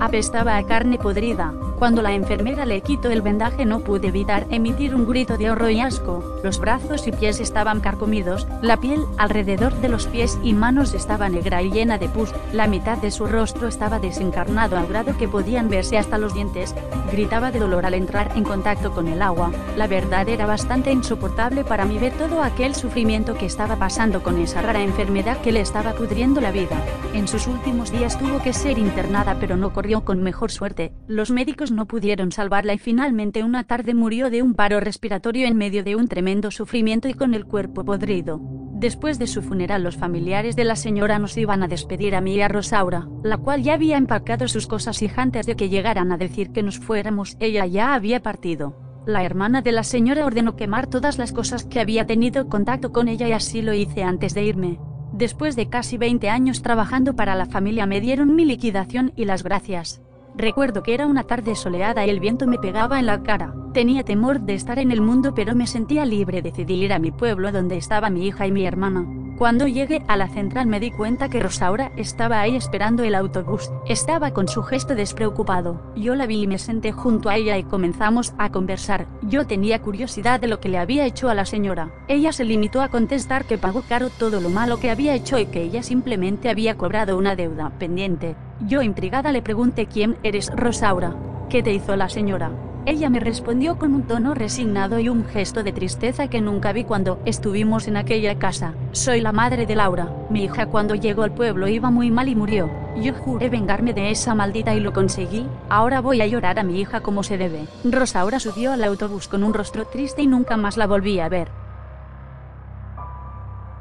apestaba 0.00 0.56
a 0.56 0.66
carne 0.66 0.98
podrida, 0.98 1.52
cuando 1.78 2.02
la 2.02 2.12
enfermera 2.12 2.64
le 2.64 2.80
quitó 2.80 3.10
el 3.10 3.22
vendaje 3.22 3.64
no 3.64 3.80
pude 3.80 4.08
evitar 4.08 4.46
emitir 4.50 4.94
un 4.94 5.06
grito 5.06 5.36
de 5.36 5.50
horror 5.50 5.70
y 5.70 5.80
asco. 5.80 6.22
Los 6.42 6.58
brazos 6.58 7.06
y 7.06 7.12
pies 7.12 7.40
estaban 7.40 7.80
carcomidos, 7.80 8.46
la 8.62 8.78
piel 8.78 9.04
alrededor 9.18 9.74
de 9.80 9.88
los 9.88 10.06
pies 10.06 10.38
y 10.42 10.52
manos 10.52 10.94
estaba 10.94 11.28
negra 11.28 11.62
y 11.62 11.70
llena 11.70 11.98
de 11.98 12.08
pus, 12.08 12.32
la 12.52 12.66
mitad 12.66 12.98
de 12.98 13.10
su 13.10 13.26
rostro 13.26 13.68
estaba 13.68 13.98
desencarnado 13.98 14.76
al 14.76 14.86
grado 14.86 15.16
que 15.16 15.28
podían 15.28 15.68
verse 15.68 15.98
hasta 15.98 16.18
los 16.18 16.34
dientes. 16.34 16.74
Gritaba 17.10 17.50
de 17.50 17.58
dolor 17.58 17.86
al 17.86 17.94
entrar 17.94 18.32
en 18.34 18.44
contacto 18.44 18.92
con 18.92 19.08
el 19.08 19.22
agua. 19.22 19.50
La 19.76 19.86
verdad 19.86 20.28
era 20.28 20.46
bastante 20.46 20.92
insoportable 20.92 21.64
para 21.64 21.84
mí 21.84 21.98
ver 21.98 22.12
todo 22.12 22.42
aquel 22.42 22.74
sufrimiento 22.74 23.34
que 23.34 23.46
estaba 23.46 23.76
pasando 23.76 24.22
con 24.22 24.38
esa 24.38 24.62
rara 24.62 24.82
enfermedad 24.82 25.38
que 25.38 25.52
le 25.52 25.60
estaba 25.60 25.92
pudriendo 25.92 26.40
la 26.40 26.50
vida. 26.50 26.76
En 27.12 27.28
sus 27.28 27.46
últimos 27.46 27.92
días 27.92 28.18
tuvo 28.18 28.40
que 28.40 28.52
ser 28.52 28.78
internada 29.14 29.38
pero 29.38 29.56
no 29.56 29.72
corrió 29.72 30.04
con 30.04 30.24
mejor 30.24 30.50
suerte. 30.50 30.92
Los 31.06 31.30
médicos 31.30 31.70
no 31.70 31.86
pudieron 31.86 32.32
salvarla 32.32 32.74
y 32.74 32.78
finalmente 32.78 33.44
una 33.44 33.62
tarde 33.62 33.94
murió 33.94 34.28
de 34.28 34.42
un 34.42 34.54
paro 34.54 34.80
respiratorio 34.80 35.46
en 35.46 35.56
medio 35.56 35.84
de 35.84 35.94
un 35.94 36.08
tremendo 36.08 36.50
sufrimiento 36.50 37.06
y 37.06 37.14
con 37.14 37.32
el 37.32 37.44
cuerpo 37.44 37.84
podrido. 37.84 38.40
Después 38.72 39.20
de 39.20 39.28
su 39.28 39.40
funeral 39.40 39.84
los 39.84 39.96
familiares 39.96 40.56
de 40.56 40.64
la 40.64 40.74
señora 40.74 41.20
nos 41.20 41.36
iban 41.36 41.62
a 41.62 41.68
despedir 41.68 42.16
a 42.16 42.20
mí 42.20 42.34
y 42.34 42.40
a 42.40 42.48
Rosaura, 42.48 43.06
la 43.22 43.36
cual 43.36 43.62
ya 43.62 43.74
había 43.74 43.98
empacado 43.98 44.48
sus 44.48 44.66
cosas 44.66 45.00
y 45.00 45.08
antes 45.14 45.46
de 45.46 45.54
que 45.54 45.68
llegaran 45.68 46.10
a 46.10 46.16
decir 46.16 46.50
que 46.50 46.64
nos 46.64 46.80
fuéramos 46.80 47.36
ella 47.38 47.66
ya 47.66 47.94
había 47.94 48.20
partido. 48.20 48.76
La 49.06 49.22
hermana 49.22 49.62
de 49.62 49.70
la 49.70 49.84
señora 49.84 50.26
ordenó 50.26 50.56
quemar 50.56 50.88
todas 50.88 51.18
las 51.18 51.32
cosas 51.32 51.64
que 51.64 51.78
había 51.78 52.04
tenido 52.06 52.48
contacto 52.48 52.90
con 52.90 53.06
ella 53.06 53.28
y 53.28 53.32
así 53.32 53.62
lo 53.62 53.74
hice 53.74 54.02
antes 54.02 54.34
de 54.34 54.42
irme. 54.42 54.80
Después 55.14 55.54
de 55.54 55.68
casi 55.68 55.96
20 55.96 56.28
años 56.28 56.60
trabajando 56.60 57.14
para 57.14 57.36
la 57.36 57.46
familia 57.46 57.86
me 57.86 58.00
dieron 58.00 58.34
mi 58.34 58.44
liquidación 58.44 59.12
y 59.14 59.26
las 59.26 59.44
gracias. 59.44 60.02
Recuerdo 60.36 60.82
que 60.82 60.94
era 60.94 61.06
una 61.06 61.22
tarde 61.22 61.54
soleada 61.54 62.04
y 62.04 62.10
el 62.10 62.18
viento 62.18 62.46
me 62.46 62.58
pegaba 62.58 62.98
en 62.98 63.06
la 63.06 63.22
cara. 63.22 63.54
Tenía 63.72 64.02
temor 64.02 64.40
de 64.40 64.54
estar 64.54 64.78
en 64.78 64.90
el 64.90 65.00
mundo 65.00 65.32
pero 65.34 65.54
me 65.54 65.66
sentía 65.66 66.04
libre. 66.04 66.42
Decidí 66.42 66.74
ir 66.74 66.92
a 66.92 66.98
mi 66.98 67.12
pueblo 67.12 67.52
donde 67.52 67.76
estaba 67.76 68.10
mi 68.10 68.26
hija 68.26 68.46
y 68.46 68.52
mi 68.52 68.66
hermana. 68.66 69.06
Cuando 69.38 69.66
llegué 69.66 70.04
a 70.06 70.16
la 70.16 70.28
central 70.28 70.66
me 70.66 70.78
di 70.78 70.92
cuenta 70.92 71.28
que 71.28 71.40
Rosaura 71.40 71.90
estaba 71.96 72.40
ahí 72.40 72.54
esperando 72.54 73.02
el 73.02 73.16
autobús. 73.16 73.70
Estaba 73.86 74.32
con 74.32 74.46
su 74.46 74.62
gesto 74.62 74.94
despreocupado. 74.94 75.80
Yo 75.96 76.14
la 76.14 76.26
vi 76.26 76.42
y 76.42 76.46
me 76.46 76.58
senté 76.58 76.92
junto 76.92 77.28
a 77.28 77.36
ella 77.36 77.58
y 77.58 77.64
comenzamos 77.64 78.32
a 78.38 78.50
conversar. 78.50 79.06
Yo 79.22 79.46
tenía 79.46 79.82
curiosidad 79.82 80.40
de 80.40 80.48
lo 80.48 80.60
que 80.60 80.68
le 80.68 80.78
había 80.78 81.04
hecho 81.04 81.28
a 81.28 81.34
la 81.34 81.46
señora. 81.46 81.90
Ella 82.06 82.32
se 82.32 82.44
limitó 82.44 82.80
a 82.80 82.88
contestar 82.88 83.44
que 83.44 83.58
pagó 83.58 83.82
caro 83.82 84.08
todo 84.08 84.40
lo 84.40 84.50
malo 84.50 84.78
que 84.78 84.90
había 84.90 85.14
hecho 85.14 85.38
y 85.38 85.46
que 85.46 85.62
ella 85.62 85.82
simplemente 85.82 86.48
había 86.48 86.76
cobrado 86.76 87.18
una 87.18 87.34
deuda 87.34 87.70
pendiente. 87.78 88.36
Yo 88.60 88.82
intrigada 88.82 89.32
le 89.32 89.42
pregunté 89.42 89.86
quién 89.86 90.16
eres 90.22 90.50
Rosaura. 90.54 91.14
¿Qué 91.50 91.62
te 91.62 91.72
hizo 91.72 91.96
la 91.96 92.08
señora? 92.08 92.52
Ella 92.86 93.08
me 93.08 93.18
respondió 93.18 93.78
con 93.78 93.94
un 93.94 94.02
tono 94.02 94.34
resignado 94.34 94.98
y 94.98 95.08
un 95.08 95.24
gesto 95.24 95.62
de 95.62 95.72
tristeza 95.72 96.28
que 96.28 96.40
nunca 96.40 96.72
vi 96.72 96.84
cuando 96.84 97.18
estuvimos 97.24 97.88
en 97.88 97.96
aquella 97.96 98.38
casa. 98.38 98.74
Soy 98.92 99.22
la 99.22 99.32
madre 99.32 99.66
de 99.66 99.74
Laura. 99.74 100.08
Mi 100.30 100.44
hija 100.44 100.66
cuando 100.66 100.94
llegó 100.94 101.22
al 101.22 101.32
pueblo 101.32 101.66
iba 101.66 101.90
muy 101.90 102.10
mal 102.10 102.28
y 102.28 102.36
murió. 102.36 102.70
Yo 102.96 103.14
juré 103.14 103.48
vengarme 103.48 103.92
de 103.92 104.10
esa 104.10 104.34
maldita 104.34 104.74
y 104.74 104.80
lo 104.80 104.92
conseguí. 104.92 105.46
Ahora 105.68 106.00
voy 106.00 106.20
a 106.20 106.26
llorar 106.26 106.58
a 106.58 106.62
mi 106.62 106.78
hija 106.78 107.00
como 107.00 107.22
se 107.22 107.38
debe. 107.38 107.66
Rosaura 107.84 108.38
subió 108.38 108.72
al 108.72 108.84
autobús 108.84 109.28
con 109.28 109.44
un 109.44 109.54
rostro 109.54 109.86
triste 109.86 110.22
y 110.22 110.26
nunca 110.26 110.56
más 110.56 110.76
la 110.76 110.86
volví 110.86 111.18
a 111.20 111.28
ver. 111.28 111.48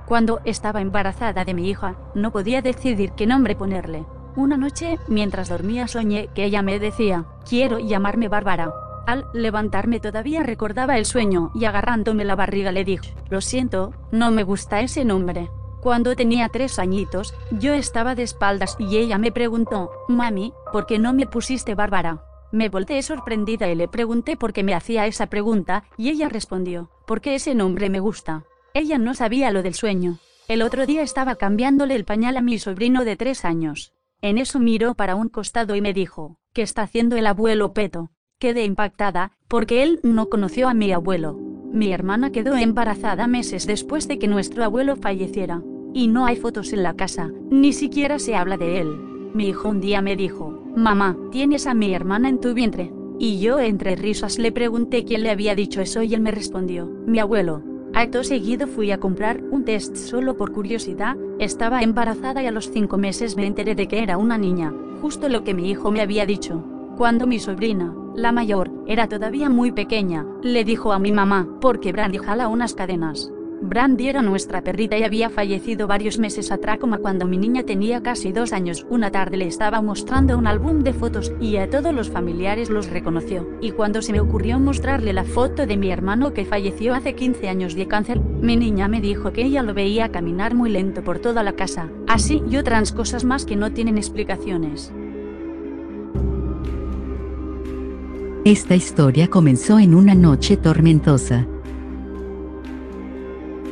Cuando 0.05 0.39
estaba 0.45 0.81
embarazada 0.81 1.43
de 1.43 1.53
mi 1.53 1.69
hija, 1.69 1.95
no 2.15 2.31
podía 2.31 2.61
decidir 2.61 3.11
qué 3.11 3.27
nombre 3.27 3.55
ponerle. 3.55 4.05
Una 4.35 4.57
noche, 4.57 4.97
mientras 5.07 5.49
dormía, 5.49 5.87
soñé 5.87 6.27
que 6.33 6.45
ella 6.45 6.63
me 6.63 6.79
decía, 6.79 7.25
quiero 7.47 7.77
llamarme 7.77 8.29
Bárbara. 8.29 8.73
Al 9.05 9.25
levantarme 9.33 9.99
todavía 9.99 10.41
recordaba 10.43 10.97
el 10.97 11.05
sueño 11.05 11.51
y 11.53 11.65
agarrándome 11.65 12.23
la 12.25 12.35
barriga 12.35 12.71
le 12.71 12.83
dijo, 12.83 13.05
lo 13.29 13.41
siento, 13.41 13.93
no 14.11 14.31
me 14.31 14.43
gusta 14.43 14.81
ese 14.81 15.05
nombre. 15.05 15.51
Cuando 15.81 16.15
tenía 16.15 16.49
tres 16.49 16.79
añitos, 16.79 17.35
yo 17.51 17.73
estaba 17.73 18.15
de 18.15 18.23
espaldas 18.23 18.75
y 18.79 18.97
ella 18.97 19.17
me 19.17 19.31
preguntó, 19.31 19.91
Mami, 20.07 20.53
¿por 20.71 20.85
qué 20.85 20.97
no 20.97 21.13
me 21.13 21.27
pusiste 21.27 21.75
Bárbara? 21.75 22.23
Me 22.51 22.69
volteé 22.69 23.03
sorprendida 23.03 23.69
y 23.69 23.75
le 23.75 23.87
pregunté 23.87 24.37
por 24.37 24.53
qué 24.53 24.63
me 24.63 24.73
hacía 24.73 25.05
esa 25.05 25.27
pregunta, 25.27 25.83
y 25.97 26.09
ella 26.09 26.29
respondió, 26.29 26.89
porque 27.05 27.35
ese 27.35 27.53
nombre 27.53 27.89
me 27.89 27.99
gusta. 27.99 28.45
Ella 28.73 28.97
no 28.97 29.13
sabía 29.13 29.51
lo 29.51 29.61
del 29.61 29.73
sueño. 29.73 30.17
El 30.47 30.61
otro 30.61 30.85
día 30.85 31.01
estaba 31.01 31.35
cambiándole 31.35 31.95
el 31.95 32.05
pañal 32.05 32.37
a 32.37 32.41
mi 32.41 32.59
sobrino 32.59 33.05
de 33.05 33.15
tres 33.15 33.43
años. 33.43 33.92
En 34.23 34.37
eso 34.37 34.57
miró 34.57 34.95
para 34.95 35.15
un 35.15 35.27
costado 35.27 35.75
y 35.75 35.81
me 35.81 35.91
dijo, 35.91 36.37
¿qué 36.53 36.61
está 36.61 36.83
haciendo 36.83 37.17
el 37.17 37.27
abuelo 37.27 37.73
Peto? 37.73 38.11
Quedé 38.39 38.63
impactada, 38.63 39.33
porque 39.49 39.83
él 39.83 39.99
no 40.01 40.29
conoció 40.29 40.69
a 40.69 40.73
mi 40.73 40.93
abuelo. 40.93 41.37
Mi 41.73 41.91
hermana 41.91 42.31
quedó 42.31 42.55
embarazada 42.55 43.27
meses 43.27 43.67
después 43.67 44.07
de 44.07 44.19
que 44.19 44.29
nuestro 44.29 44.63
abuelo 44.63 44.95
falleciera. 44.95 45.61
Y 45.93 46.07
no 46.07 46.25
hay 46.25 46.37
fotos 46.37 46.71
en 46.71 46.83
la 46.83 46.93
casa, 46.93 47.31
ni 47.51 47.73
siquiera 47.73 48.17
se 48.17 48.37
habla 48.37 48.55
de 48.55 48.79
él. 48.79 48.97
Mi 49.33 49.49
hijo 49.49 49.67
un 49.67 49.81
día 49.81 50.01
me 50.01 50.15
dijo, 50.15 50.57
Mamá, 50.73 51.17
¿tienes 51.29 51.67
a 51.67 51.73
mi 51.73 51.93
hermana 51.93 52.29
en 52.29 52.39
tu 52.39 52.53
vientre? 52.53 52.93
Y 53.19 53.41
yo 53.41 53.59
entre 53.59 53.97
risas 53.97 54.39
le 54.39 54.53
pregunté 54.53 55.03
quién 55.03 55.23
le 55.23 55.31
había 55.31 55.53
dicho 55.53 55.81
eso 55.81 56.01
y 56.01 56.13
él 56.13 56.21
me 56.21 56.31
respondió, 56.31 56.85
mi 56.85 57.19
abuelo. 57.19 57.61
Acto 57.95 58.23
seguido 58.23 58.65
fui 58.65 58.89
a 58.89 58.99
comprar 58.99 59.43
un 59.51 59.65
test 59.65 59.95
solo 59.97 60.35
por 60.35 60.51
curiosidad, 60.51 61.15
estaba 61.37 61.83
embarazada 61.83 62.41
y 62.41 62.47
a 62.47 62.51
los 62.51 62.71
cinco 62.71 62.97
meses 62.97 63.37
me 63.37 63.45
enteré 63.45 63.75
de 63.75 63.87
que 63.87 64.01
era 64.01 64.17
una 64.17 64.39
niña, 64.39 64.73
justo 64.99 65.29
lo 65.29 65.43
que 65.43 65.53
mi 65.53 65.69
hijo 65.69 65.91
me 65.91 66.01
había 66.01 66.25
dicho. 66.25 66.63
Cuando 66.97 67.27
mi 67.27 67.37
sobrina, 67.37 67.93
la 68.15 68.31
mayor, 68.31 68.71
era 68.87 69.07
todavía 69.07 69.47
muy 69.47 69.71
pequeña, 69.71 70.25
le 70.41 70.63
dijo 70.63 70.91
a 70.91 70.97
mi 70.97 71.11
mamá, 71.11 71.47
porque 71.61 71.91
Brandy 71.91 72.17
jala 72.17 72.47
unas 72.47 72.73
cadenas. 72.73 73.31
Brandy 73.63 74.09
era 74.09 74.21
nuestra 74.21 74.61
perrita 74.61 74.97
y 74.97 75.03
había 75.03 75.29
fallecido 75.29 75.87
varios 75.87 76.19
meses 76.19 76.51
atrás 76.51 76.79
como 76.79 76.97
cuando 76.97 77.25
mi 77.25 77.37
niña 77.37 77.63
tenía 77.63 78.03
casi 78.03 78.33
dos 78.33 78.51
años. 78.51 78.85
Una 78.89 79.09
tarde 79.09 79.37
le 79.37 79.47
estaba 79.47 79.81
mostrando 79.81 80.37
un 80.37 80.47
álbum 80.47 80.83
de 80.83 80.91
fotos 80.91 81.31
y 81.39 81.55
a 81.55 81.69
todos 81.69 81.93
los 81.93 82.09
familiares 82.09 82.69
los 82.69 82.89
reconoció. 82.89 83.47
Y 83.61 83.71
cuando 83.71 84.01
se 84.01 84.11
me 84.11 84.19
ocurrió 84.19 84.59
mostrarle 84.59 85.13
la 85.13 85.23
foto 85.23 85.65
de 85.65 85.77
mi 85.77 85.91
hermano 85.91 86.33
que 86.33 86.43
falleció 86.43 86.93
hace 86.93 87.15
15 87.15 87.47
años 87.47 87.73
de 87.73 87.87
cáncer, 87.87 88.19
mi 88.19 88.57
niña 88.57 88.89
me 88.89 88.99
dijo 88.99 89.31
que 89.31 89.45
ella 89.45 89.63
lo 89.63 89.73
veía 89.73 90.11
caminar 90.11 90.55
muy 90.55 90.69
lento 90.69 91.01
por 91.01 91.19
toda 91.19 91.41
la 91.41 91.53
casa. 91.53 91.89
Así 92.05 92.43
y 92.49 92.57
otras 92.57 92.91
cosas 92.91 93.23
más 93.23 93.45
que 93.45 93.55
no 93.55 93.71
tienen 93.71 93.97
explicaciones. 93.97 94.91
Esta 98.43 98.75
historia 98.75 99.29
comenzó 99.29 99.79
en 99.79 99.95
una 99.95 100.15
noche 100.15 100.57
tormentosa. 100.57 101.47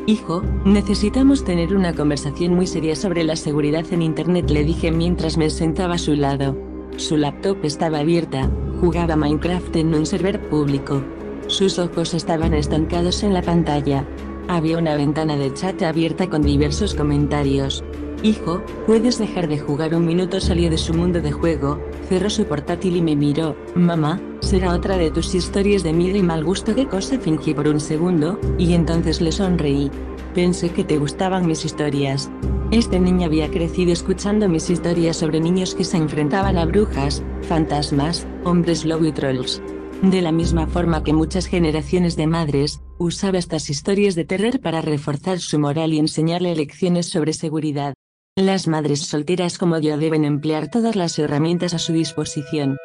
Hijo, 0.08 0.41
necesitamos 0.65 1.43
tener 1.43 1.75
una 1.75 1.93
conversación 1.93 2.55
muy 2.55 2.65
seria 2.65 2.96
sobre 2.96 3.24
la 3.24 3.36
seguridad 3.36 3.86
en 3.91 4.01
Internet, 4.01 4.50
le 4.50 4.63
dije 4.63 4.91
mientras 4.91 5.38
me 5.38 5.50
sentaba 5.51 5.96
a 5.96 6.00
su 6.00 6.15
lado. 6.15 6.58
Su 6.98 7.17
laptop 7.17 7.63
estaba 7.63 8.00
abierta, 8.00 8.50
jugaba 8.79 9.15
Minecraft 9.15 9.75
en 9.75 9.93
un 9.93 10.08
server 10.08 10.50
público. 10.50 11.03
Sus 11.46 11.77
ojos 11.77 12.15
estaban 12.15 12.55
estancados 12.55 13.22
en 13.22 13.34
la 13.34 13.43
pantalla. 13.43 14.08
Había 14.48 14.79
una 14.79 14.96
ventana 14.96 15.38
de 15.38 15.53
chat 15.53 15.81
abierta 15.84 16.29
con 16.29 16.41
diversos 16.41 16.96
comentarios. 16.96 17.84
Hijo, 18.23 18.61
¿puedes 18.85 19.17
dejar 19.17 19.47
de 19.47 19.57
jugar 19.57 19.95
un 19.95 20.05
minuto? 20.05 20.39
Salió 20.39 20.69
de 20.69 20.77
su 20.77 20.93
mundo 20.93 21.21
de 21.21 21.31
juego, 21.31 21.79
cerró 22.07 22.29
su 22.29 22.45
portátil 22.45 22.95
y 22.95 23.01
me 23.01 23.15
miró. 23.15 23.55
Mamá, 23.73 24.21
será 24.41 24.75
otra 24.75 24.95
de 24.97 25.09
tus 25.09 25.33
historias 25.33 25.81
de 25.81 25.91
miedo 25.91 26.17
y 26.17 26.21
mal 26.21 26.43
gusto. 26.43 26.75
¿Qué 26.75 26.87
cosa 26.87 27.17
fingí 27.17 27.55
por 27.55 27.67
un 27.67 27.79
segundo? 27.79 28.39
Y 28.59 28.73
entonces 28.73 29.21
le 29.21 29.31
sonreí. 29.31 29.89
Pensé 30.35 30.69
que 30.69 30.83
te 30.83 30.99
gustaban 30.99 31.47
mis 31.47 31.65
historias. 31.65 32.29
Este 32.69 32.99
niño 32.99 33.25
había 33.25 33.49
crecido 33.49 33.91
escuchando 33.91 34.47
mis 34.47 34.69
historias 34.69 35.17
sobre 35.17 35.39
niños 35.39 35.73
que 35.73 35.83
se 35.83 35.97
enfrentaban 35.97 36.59
a 36.59 36.65
brujas, 36.65 37.23
fantasmas, 37.41 38.27
hombres 38.43 38.85
lobo 38.85 39.05
y 39.05 39.11
trolls. 39.11 39.63
De 40.03 40.21
la 40.21 40.31
misma 40.31 40.67
forma 40.67 41.03
que 41.03 41.13
muchas 41.13 41.47
generaciones 41.47 42.15
de 42.15 42.27
madres, 42.27 42.81
usaba 42.99 43.39
estas 43.39 43.69
historias 43.71 44.13
de 44.13 44.25
terror 44.25 44.59
para 44.59 44.81
reforzar 44.81 45.39
su 45.39 45.57
moral 45.59 45.91
y 45.91 45.99
enseñarle 45.99 46.55
lecciones 46.55 47.07
sobre 47.07 47.33
seguridad. 47.33 47.95
Las 48.41 48.67
madres 48.67 49.01
solteras 49.01 49.60
como 49.60 49.77
yo 49.77 50.00
deben 50.00 50.25
emplear 50.25 50.67
todas 50.67 50.95
las 50.95 51.19
herramientas 51.19 51.75
a 51.75 51.77
su 51.77 51.93
disposición. 51.93 52.77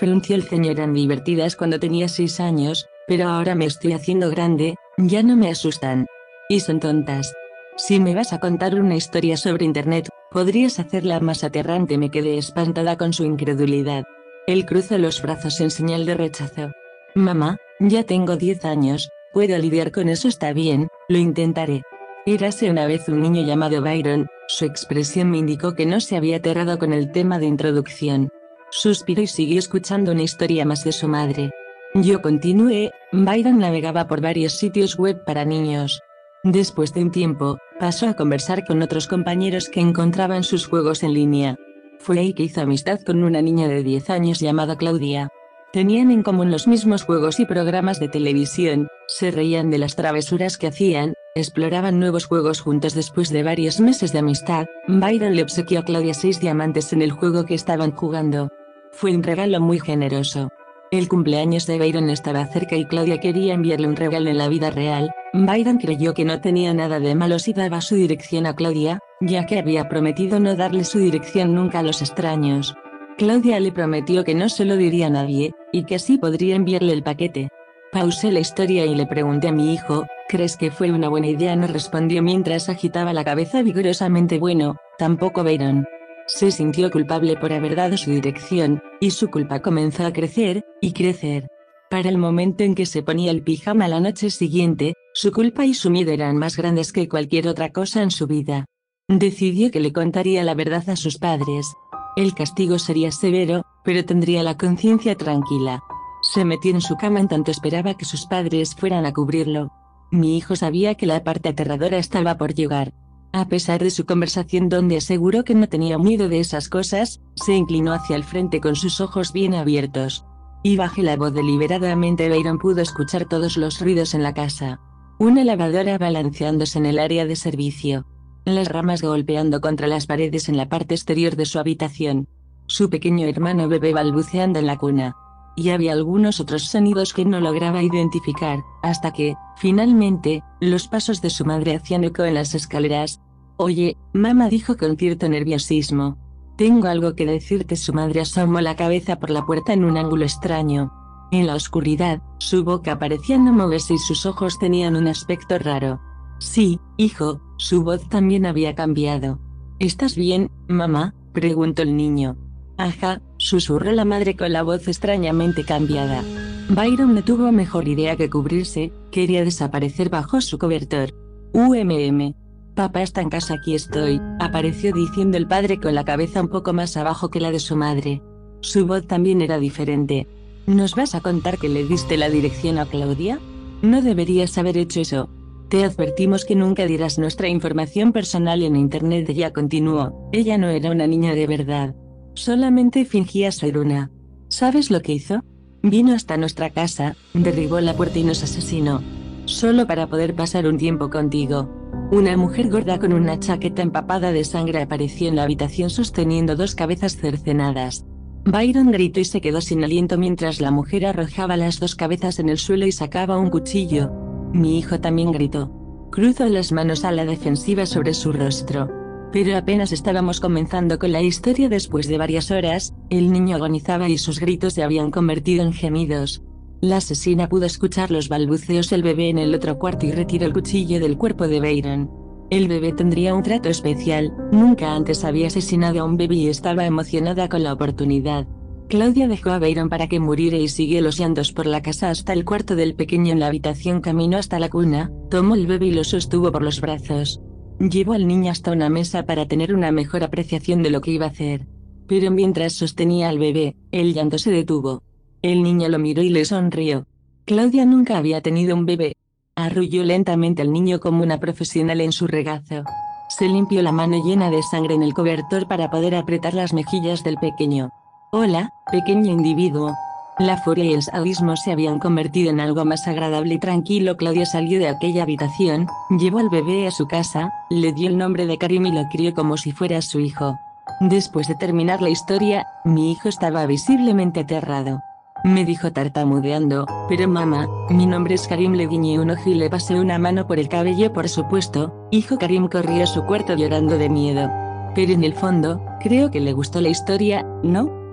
Frunció 0.00 0.34
el 0.34 0.42
ceño 0.42 0.72
eran 0.72 0.92
divertidas 0.92 1.54
cuando 1.54 1.78
tenía 1.78 2.08
6 2.08 2.40
años, 2.40 2.88
pero 3.06 3.28
ahora 3.28 3.54
me 3.54 3.64
estoy 3.64 3.92
haciendo 3.92 4.28
grande, 4.28 4.74
ya 4.98 5.22
no 5.22 5.36
me 5.36 5.50
asustan. 5.50 6.06
Y 6.48 6.58
son 6.58 6.80
tontas. 6.80 7.32
Si 7.76 8.00
me 8.00 8.16
vas 8.16 8.32
a 8.32 8.40
contar 8.40 8.74
una 8.74 8.96
historia 8.96 9.36
sobre 9.36 9.64
Internet, 9.64 10.08
podrías 10.32 10.80
hacerla 10.80 11.20
más 11.20 11.44
aterrante. 11.44 11.96
Me 11.96 12.10
quedé 12.10 12.36
espantada 12.36 12.98
con 12.98 13.12
su 13.12 13.22
incredulidad. 13.24 14.02
Él 14.48 14.66
cruzó 14.66 14.98
los 14.98 15.22
brazos 15.22 15.60
en 15.60 15.70
señal 15.70 16.06
de 16.06 16.14
rechazo. 16.14 16.72
Mamá, 17.14 17.58
ya 17.78 18.02
tengo 18.02 18.34
10 18.36 18.64
años, 18.64 19.10
puedo 19.32 19.56
lidiar 19.58 19.92
con 19.92 20.08
eso 20.08 20.26
está 20.26 20.52
bien, 20.52 20.88
lo 21.08 21.18
intentaré. 21.18 21.82
Érase 22.26 22.68
una 22.68 22.86
vez 22.86 23.08
un 23.08 23.20
niño 23.20 23.42
llamado 23.42 23.80
Byron, 23.80 24.26
su 24.48 24.64
expresión 24.64 25.30
me 25.30 25.38
indicó 25.38 25.74
que 25.74 25.86
no 25.86 26.00
se 26.00 26.16
había 26.16 26.36
aterrado 26.36 26.78
con 26.78 26.92
el 26.92 27.12
tema 27.12 27.38
de 27.38 27.46
introducción. 27.46 28.30
Suspiró 28.70 29.22
y 29.22 29.26
siguió 29.26 29.58
escuchando 29.58 30.12
una 30.12 30.22
historia 30.22 30.64
más 30.64 30.84
de 30.84 30.92
su 30.92 31.08
madre. 31.08 31.50
Yo 31.94 32.20
continué, 32.20 32.92
Byron 33.12 33.58
navegaba 33.58 34.06
por 34.06 34.20
varios 34.20 34.54
sitios 34.54 34.96
web 34.96 35.24
para 35.24 35.44
niños. 35.44 36.00
Después 36.42 36.92
de 36.92 37.02
un 37.02 37.10
tiempo, 37.10 37.58
pasó 37.78 38.08
a 38.08 38.14
conversar 38.14 38.64
con 38.64 38.82
otros 38.82 39.06
compañeros 39.06 39.68
que 39.68 39.80
encontraban 39.80 40.42
sus 40.42 40.66
juegos 40.66 41.02
en 41.02 41.14
línea. 41.14 41.56
Fue 41.98 42.18
ahí 42.18 42.34
que 42.34 42.42
hizo 42.42 42.60
amistad 42.60 43.00
con 43.00 43.22
una 43.22 43.40
niña 43.40 43.68
de 43.68 43.82
10 43.82 44.10
años 44.10 44.40
llamada 44.40 44.76
Claudia. 44.76 45.30
Tenían 45.74 46.12
en 46.12 46.22
común 46.22 46.52
los 46.52 46.68
mismos 46.68 47.02
juegos 47.02 47.40
y 47.40 47.46
programas 47.46 47.98
de 47.98 48.06
televisión, 48.06 48.86
se 49.08 49.32
reían 49.32 49.70
de 49.70 49.78
las 49.78 49.96
travesuras 49.96 50.56
que 50.56 50.68
hacían, 50.68 51.14
exploraban 51.34 51.98
nuevos 51.98 52.26
juegos 52.26 52.60
juntos 52.60 52.94
después 52.94 53.30
de 53.30 53.42
varios 53.42 53.80
meses 53.80 54.12
de 54.12 54.20
amistad, 54.20 54.66
Byron 54.86 55.34
le 55.34 55.42
obsequió 55.42 55.80
a 55.80 55.84
Claudia 55.84 56.14
seis 56.14 56.38
diamantes 56.38 56.92
en 56.92 57.02
el 57.02 57.10
juego 57.10 57.44
que 57.44 57.54
estaban 57.54 57.90
jugando. 57.90 58.50
Fue 58.92 59.16
un 59.16 59.24
regalo 59.24 59.60
muy 59.60 59.80
generoso. 59.80 60.48
El 60.92 61.08
cumpleaños 61.08 61.66
de 61.66 61.76
Byron 61.80 62.08
estaba 62.08 62.46
cerca 62.46 62.76
y 62.76 62.84
Claudia 62.84 63.18
quería 63.18 63.54
enviarle 63.54 63.88
un 63.88 63.96
regalo 63.96 64.30
en 64.30 64.38
la 64.38 64.46
vida 64.46 64.70
real. 64.70 65.10
Byron 65.32 65.78
creyó 65.78 66.14
que 66.14 66.24
no 66.24 66.40
tenía 66.40 66.72
nada 66.72 67.00
de 67.00 67.16
malo 67.16 67.40
si 67.40 67.52
daba 67.52 67.80
su 67.80 67.96
dirección 67.96 68.46
a 68.46 68.54
Claudia, 68.54 69.00
ya 69.20 69.44
que 69.44 69.58
había 69.58 69.88
prometido 69.88 70.38
no 70.38 70.54
darle 70.54 70.84
su 70.84 71.00
dirección 71.00 71.52
nunca 71.52 71.80
a 71.80 71.82
los 71.82 72.00
extraños. 72.00 72.76
Claudia 73.16 73.60
le 73.60 73.70
prometió 73.70 74.24
que 74.24 74.34
no 74.34 74.48
se 74.48 74.64
lo 74.64 74.76
diría 74.76 75.06
a 75.06 75.10
nadie, 75.10 75.54
y 75.72 75.84
que 75.84 75.94
así 75.94 76.18
podría 76.18 76.56
enviarle 76.56 76.92
el 76.92 77.04
paquete. 77.04 77.48
Pausé 77.92 78.32
la 78.32 78.40
historia 78.40 78.86
y 78.86 78.94
le 78.96 79.06
pregunté 79.06 79.46
a 79.48 79.52
mi 79.52 79.72
hijo, 79.72 80.04
¿crees 80.28 80.56
que 80.56 80.72
fue 80.72 80.90
una 80.90 81.08
buena 81.08 81.28
idea? 81.28 81.54
No 81.54 81.68
respondió 81.68 82.24
mientras 82.24 82.68
agitaba 82.68 83.12
la 83.12 83.24
cabeza 83.24 83.62
vigorosamente. 83.62 84.38
Bueno, 84.38 84.76
tampoco 84.98 85.44
Byron. 85.44 85.86
Se 86.26 86.50
sintió 86.50 86.90
culpable 86.90 87.36
por 87.36 87.52
haber 87.52 87.76
dado 87.76 87.96
su 87.96 88.10
dirección, 88.10 88.82
y 88.98 89.10
su 89.10 89.30
culpa 89.30 89.60
comenzó 89.60 90.04
a 90.06 90.12
crecer, 90.12 90.64
y 90.80 90.92
crecer. 90.92 91.46
Para 91.90 92.08
el 92.08 92.18
momento 92.18 92.64
en 92.64 92.74
que 92.74 92.86
se 92.86 93.04
ponía 93.04 93.30
el 93.30 93.44
pijama 93.44 93.86
la 93.86 94.00
noche 94.00 94.30
siguiente, 94.30 94.94
su 95.12 95.30
culpa 95.30 95.64
y 95.64 95.74
su 95.74 95.90
miedo 95.90 96.10
eran 96.10 96.36
más 96.36 96.56
grandes 96.56 96.92
que 96.92 97.08
cualquier 97.08 97.46
otra 97.46 97.70
cosa 97.70 98.02
en 98.02 98.10
su 98.10 98.26
vida. 98.26 98.64
Decidió 99.06 99.70
que 99.70 99.80
le 99.80 99.92
contaría 99.92 100.42
la 100.42 100.54
verdad 100.54 100.88
a 100.88 100.96
sus 100.96 101.18
padres. 101.18 101.74
El 102.16 102.34
castigo 102.34 102.78
sería 102.78 103.10
severo, 103.10 103.64
pero 103.84 104.04
tendría 104.04 104.42
la 104.42 104.56
conciencia 104.56 105.16
tranquila. 105.16 105.82
Se 106.22 106.44
metió 106.44 106.70
en 106.70 106.80
su 106.80 106.96
cama 106.96 107.20
en 107.20 107.28
tanto 107.28 107.50
esperaba 107.50 107.94
que 107.94 108.04
sus 108.04 108.26
padres 108.26 108.74
fueran 108.74 109.04
a 109.04 109.12
cubrirlo. 109.12 109.72
Mi 110.12 110.36
hijo 110.36 110.54
sabía 110.54 110.94
que 110.94 111.06
la 111.06 111.24
parte 111.24 111.48
aterradora 111.48 111.98
estaba 111.98 112.38
por 112.38 112.54
llegar. 112.54 112.94
A 113.32 113.48
pesar 113.48 113.82
de 113.82 113.90
su 113.90 114.06
conversación 114.06 114.68
donde 114.68 114.98
aseguró 114.98 115.42
que 115.42 115.56
no 115.56 115.68
tenía 115.68 115.98
miedo 115.98 116.28
de 116.28 116.38
esas 116.38 116.68
cosas, 116.68 117.20
se 117.34 117.54
inclinó 117.54 117.92
hacia 117.92 118.14
el 118.14 118.22
frente 118.22 118.60
con 118.60 118.76
sus 118.76 119.00
ojos 119.00 119.32
bien 119.32 119.54
abiertos. 119.54 120.24
Y 120.62 120.76
bajé 120.76 121.02
la 121.02 121.16
voz 121.16 121.34
deliberadamente. 121.34 122.28
Byron 122.28 122.58
pudo 122.58 122.80
escuchar 122.80 123.24
todos 123.24 123.56
los 123.56 123.80
ruidos 123.80 124.14
en 124.14 124.22
la 124.22 124.34
casa. 124.34 124.80
Una 125.18 125.42
lavadora 125.42 125.98
balanceándose 125.98 126.78
en 126.78 126.86
el 126.86 127.00
área 127.00 127.26
de 127.26 127.34
servicio. 127.34 128.06
Las 128.44 128.68
ramas 128.68 129.02
golpeando 129.02 129.60
contra 129.60 129.86
las 129.86 130.06
paredes 130.06 130.48
en 130.48 130.56
la 130.56 130.68
parte 130.68 130.94
exterior 130.94 131.34
de 131.36 131.46
su 131.46 131.58
habitación. 131.58 132.28
Su 132.66 132.90
pequeño 132.90 133.26
hermano 133.26 133.68
bebé 133.68 133.92
balbuceando 133.92 134.58
en 134.58 134.66
la 134.66 134.76
cuna. 134.76 135.16
Y 135.56 135.70
había 135.70 135.92
algunos 135.92 136.40
otros 136.40 136.64
sonidos 136.64 137.14
que 137.14 137.24
no 137.24 137.40
lograba 137.40 137.82
identificar, 137.82 138.60
hasta 138.82 139.12
que, 139.12 139.36
finalmente, 139.56 140.42
los 140.60 140.88
pasos 140.88 141.22
de 141.22 141.30
su 141.30 141.44
madre 141.44 141.76
hacían 141.76 142.04
eco 142.04 142.24
en 142.24 142.34
las 142.34 142.54
escaleras, 142.54 143.20
Oye, 143.56 143.96
mamá 144.12 144.48
dijo 144.48 144.76
con 144.76 144.96
cierto 144.96 145.28
nerviosismo. 145.28 146.18
Tengo 146.56 146.88
algo 146.88 147.14
que 147.14 147.24
decirte. 147.24 147.76
Su 147.76 147.92
madre 147.92 148.20
asomó 148.20 148.60
la 148.60 148.74
cabeza 148.74 149.16
por 149.20 149.30
la 149.30 149.46
puerta 149.46 149.72
en 149.72 149.84
un 149.84 149.96
ángulo 149.96 150.24
extraño. 150.24 150.92
En 151.30 151.46
la 151.46 151.54
oscuridad, 151.54 152.20
su 152.38 152.64
boca 152.64 152.98
parecía 152.98 153.38
no 153.38 153.52
moverse 153.52 153.94
y 153.94 153.98
sus 153.98 154.26
ojos 154.26 154.58
tenían 154.58 154.96
un 154.96 155.06
aspecto 155.06 155.58
raro. 155.58 156.00
Sí, 156.38 156.80
hijo, 156.96 157.40
su 157.64 157.82
voz 157.82 158.06
también 158.10 158.44
había 158.44 158.74
cambiado. 158.74 159.38
¿Estás 159.78 160.16
bien, 160.16 160.50
mamá? 160.68 161.14
preguntó 161.32 161.80
el 161.80 161.96
niño. 161.96 162.36
Ajá, 162.76 163.22
susurró 163.38 163.90
la 163.92 164.04
madre 164.04 164.36
con 164.36 164.52
la 164.52 164.62
voz 164.62 164.86
extrañamente 164.86 165.64
cambiada. 165.64 166.22
Byron 166.68 167.14
no 167.14 167.24
tuvo 167.24 167.52
mejor 167.52 167.88
idea 167.88 168.16
que 168.16 168.28
cubrirse, 168.28 168.92
quería 169.10 169.44
desaparecer 169.44 170.10
bajo 170.10 170.42
su 170.42 170.58
cobertor. 170.58 171.14
UMM. 171.54 172.34
Papá 172.74 173.00
está 173.00 173.22
en 173.22 173.30
casa, 173.30 173.54
aquí 173.54 173.74
estoy, 173.74 174.20
apareció 174.40 174.92
diciendo 174.92 175.38
el 175.38 175.48
padre 175.48 175.80
con 175.80 175.94
la 175.94 176.04
cabeza 176.04 176.42
un 176.42 176.48
poco 176.48 176.74
más 176.74 176.98
abajo 176.98 177.30
que 177.30 177.40
la 177.40 177.50
de 177.50 177.60
su 177.60 177.76
madre. 177.76 178.20
Su 178.60 178.86
voz 178.86 179.06
también 179.06 179.40
era 179.40 179.58
diferente. 179.58 180.26
¿Nos 180.66 180.94
vas 180.94 181.14
a 181.14 181.22
contar 181.22 181.56
que 181.56 181.70
le 181.70 181.84
diste 181.84 182.18
la 182.18 182.28
dirección 182.28 182.76
a 182.76 182.84
Claudia? 182.84 183.38
No 183.80 184.02
deberías 184.02 184.58
haber 184.58 184.76
hecho 184.76 185.00
eso. 185.00 185.30
Te 185.68 185.84
advertimos 185.84 186.44
que 186.44 186.54
nunca 186.54 186.86
dirás 186.86 187.18
nuestra 187.18 187.48
información 187.48 188.12
personal 188.12 188.62
en 188.62 188.76
Internet. 188.76 189.28
Ella 189.28 189.52
continuó, 189.52 190.28
ella 190.32 190.58
no 190.58 190.68
era 190.68 190.90
una 190.90 191.06
niña 191.06 191.34
de 191.34 191.46
verdad. 191.46 191.94
Solamente 192.34 193.04
fingía 193.04 193.50
ser 193.50 193.78
una. 193.78 194.10
¿Sabes 194.48 194.90
lo 194.90 195.00
que 195.00 195.12
hizo? 195.12 195.40
Vino 195.82 196.14
hasta 196.14 196.36
nuestra 196.36 196.70
casa, 196.70 197.16
derribó 197.32 197.80
la 197.80 197.94
puerta 197.94 198.18
y 198.18 198.24
nos 198.24 198.42
asesinó. 198.42 199.02
Solo 199.46 199.86
para 199.86 200.06
poder 200.06 200.34
pasar 200.34 200.66
un 200.66 200.78
tiempo 200.78 201.10
contigo. 201.10 201.68
Una 202.10 202.36
mujer 202.36 202.70
gorda 202.70 202.98
con 202.98 203.12
una 203.12 203.38
chaqueta 203.40 203.82
empapada 203.82 204.32
de 204.32 204.44
sangre 204.44 204.82
apareció 204.82 205.28
en 205.28 205.36
la 205.36 205.42
habitación 205.42 205.90
sosteniendo 205.90 206.56
dos 206.56 206.74
cabezas 206.74 207.16
cercenadas. 207.16 208.04
Byron 208.44 208.90
gritó 208.92 209.20
y 209.20 209.24
se 209.24 209.40
quedó 209.40 209.60
sin 209.60 209.82
aliento 209.84 210.18
mientras 210.18 210.60
la 210.60 210.70
mujer 210.70 211.06
arrojaba 211.06 211.56
las 211.56 211.80
dos 211.80 211.94
cabezas 211.94 212.38
en 212.38 212.48
el 212.48 212.58
suelo 212.58 212.86
y 212.86 212.92
sacaba 212.92 213.38
un 213.38 213.50
cuchillo. 213.50 214.23
Mi 214.54 214.78
hijo 214.78 215.00
también 215.00 215.32
gritó. 215.32 215.68
Cruzó 216.12 216.48
las 216.48 216.70
manos 216.70 217.04
a 217.04 217.10
la 217.10 217.24
defensiva 217.24 217.86
sobre 217.86 218.14
su 218.14 218.32
rostro. 218.32 218.88
Pero 219.32 219.56
apenas 219.56 219.90
estábamos 219.90 220.38
comenzando 220.38 221.00
con 221.00 221.10
la 221.10 221.20
historia 221.20 221.68
después 221.68 222.06
de 222.06 222.18
varias 222.18 222.52
horas, 222.52 222.94
el 223.10 223.32
niño 223.32 223.56
agonizaba 223.56 224.08
y 224.08 224.16
sus 224.16 224.38
gritos 224.38 224.74
se 224.74 224.84
habían 224.84 225.10
convertido 225.10 225.64
en 225.64 225.72
gemidos. 225.72 226.44
La 226.80 226.98
asesina 226.98 227.48
pudo 227.48 227.66
escuchar 227.66 228.12
los 228.12 228.28
balbuceos 228.28 228.90
del 228.90 229.02
bebé 229.02 229.28
en 229.28 229.38
el 229.38 229.52
otro 229.56 229.76
cuarto 229.76 230.06
y 230.06 230.12
retiró 230.12 230.46
el 230.46 230.52
cuchillo 230.52 231.00
del 231.00 231.18
cuerpo 231.18 231.48
de 231.48 231.58
Byron. 231.58 232.08
El 232.50 232.68
bebé 232.68 232.92
tendría 232.92 233.34
un 233.34 233.42
trato 233.42 233.68
especial, 233.68 234.32
nunca 234.52 234.94
antes 234.94 235.24
había 235.24 235.48
asesinado 235.48 236.00
a 236.00 236.04
un 236.04 236.16
bebé 236.16 236.36
y 236.36 236.48
estaba 236.48 236.86
emocionada 236.86 237.48
con 237.48 237.64
la 237.64 237.72
oportunidad. 237.72 238.46
Claudia 238.88 239.28
dejó 239.28 239.50
a 239.50 239.58
Byron 239.58 239.88
para 239.88 240.08
que 240.08 240.20
muriera 240.20 240.58
y 240.58 240.68
siguió 240.68 241.00
los 241.00 241.18
llantos 241.18 241.52
por 241.52 241.66
la 241.66 241.80
casa 241.82 242.10
hasta 242.10 242.32
el 242.32 242.44
cuarto 242.44 242.76
del 242.76 242.94
pequeño 242.94 243.32
en 243.32 243.40
la 243.40 243.46
habitación 243.46 244.00
caminó 244.00 244.36
hasta 244.36 244.58
la 244.58 244.68
cuna, 244.68 245.10
tomó 245.30 245.54
el 245.54 245.66
bebé 245.66 245.86
y 245.86 245.92
lo 245.92 246.04
sostuvo 246.04 246.52
por 246.52 246.62
los 246.62 246.80
brazos. 246.80 247.40
Llevó 247.78 248.12
al 248.12 248.26
niño 248.26 248.52
hasta 248.52 248.72
una 248.72 248.88
mesa 248.88 249.24
para 249.24 249.48
tener 249.48 249.74
una 249.74 249.90
mejor 249.90 250.22
apreciación 250.22 250.82
de 250.82 250.90
lo 250.90 251.00
que 251.00 251.12
iba 251.12 251.26
a 251.26 251.30
hacer. 251.30 251.66
Pero 252.06 252.30
mientras 252.30 252.74
sostenía 252.74 253.30
al 253.30 253.38
bebé, 253.38 253.76
el 253.90 254.12
llanto 254.12 254.38
se 254.38 254.50
detuvo. 254.50 255.02
El 255.42 255.62
niño 255.62 255.88
lo 255.88 255.98
miró 255.98 256.22
y 256.22 256.28
le 256.28 256.44
sonrió. 256.44 257.06
Claudia 257.46 257.86
nunca 257.86 258.18
había 258.18 258.42
tenido 258.42 258.76
un 258.76 258.86
bebé. 258.86 259.16
Arrulló 259.56 260.04
lentamente 260.04 260.62
al 260.62 260.72
niño 260.72 261.00
como 261.00 261.22
una 261.22 261.40
profesional 261.40 262.00
en 262.00 262.12
su 262.12 262.26
regazo. 262.26 262.84
Se 263.28 263.48
limpió 263.48 263.82
la 263.82 263.92
mano 263.92 264.22
llena 264.24 264.50
de 264.50 264.62
sangre 264.62 264.94
en 264.94 265.02
el 265.02 265.14
cobertor 265.14 265.66
para 265.66 265.90
poder 265.90 266.14
apretar 266.14 266.54
las 266.54 266.72
mejillas 266.72 267.24
del 267.24 267.36
pequeño. 267.38 267.90
Hola, 268.36 268.72
pequeño 268.90 269.30
individuo. 269.30 269.94
La 270.40 270.56
furia 270.56 270.82
y 270.86 270.92
el 270.92 271.04
sadismo 271.04 271.54
se 271.54 271.70
habían 271.70 272.00
convertido 272.00 272.50
en 272.50 272.58
algo 272.58 272.84
más 272.84 273.06
agradable 273.06 273.54
y 273.54 273.58
tranquilo. 273.60 274.16
Claudia 274.16 274.44
salió 274.44 274.80
de 274.80 274.88
aquella 274.88 275.22
habitación, 275.22 275.86
llevó 276.18 276.40
al 276.40 276.50
bebé 276.50 276.88
a 276.88 276.90
su 276.90 277.06
casa, 277.06 277.52
le 277.70 277.92
dio 277.92 278.08
el 278.08 278.18
nombre 278.18 278.46
de 278.46 278.58
Karim 278.58 278.86
y 278.86 278.90
lo 278.90 279.08
crió 279.08 279.34
como 279.34 279.56
si 279.56 279.70
fuera 279.70 280.02
su 280.02 280.18
hijo. 280.18 280.58
Después 280.98 281.46
de 281.46 281.54
terminar 281.54 282.02
la 282.02 282.08
historia, 282.08 282.66
mi 282.84 283.12
hijo 283.12 283.28
estaba 283.28 283.66
visiblemente 283.66 284.40
aterrado. 284.40 285.00
Me 285.44 285.64
dijo 285.64 285.92
tartamudeando, 285.92 286.86
pero 287.08 287.28
mamá, 287.28 287.68
mi 287.88 288.04
nombre 288.04 288.34
es 288.34 288.48
Karim 288.48 288.72
le 288.72 288.88
guiñé 288.88 289.20
un 289.20 289.30
ojo 289.30 289.48
y 289.48 289.54
le 289.54 289.70
pasé 289.70 289.94
una 289.94 290.18
mano 290.18 290.48
por 290.48 290.58
el 290.58 290.68
cabello 290.68 291.12
por 291.12 291.28
supuesto, 291.28 292.08
hijo 292.10 292.36
Karim 292.36 292.66
corrió 292.66 293.04
a 293.04 293.06
su 293.06 293.22
cuarto 293.26 293.54
llorando 293.54 293.96
de 293.96 294.08
miedo. 294.08 294.50
Pero 294.96 295.12
en 295.12 295.22
el 295.22 295.34
fondo, 295.34 295.80
creo 296.00 296.32
que 296.32 296.40
le 296.40 296.52
gustó 296.52 296.80
la 296.80 296.88
historia, 296.88 297.46
¿no? 297.62 298.03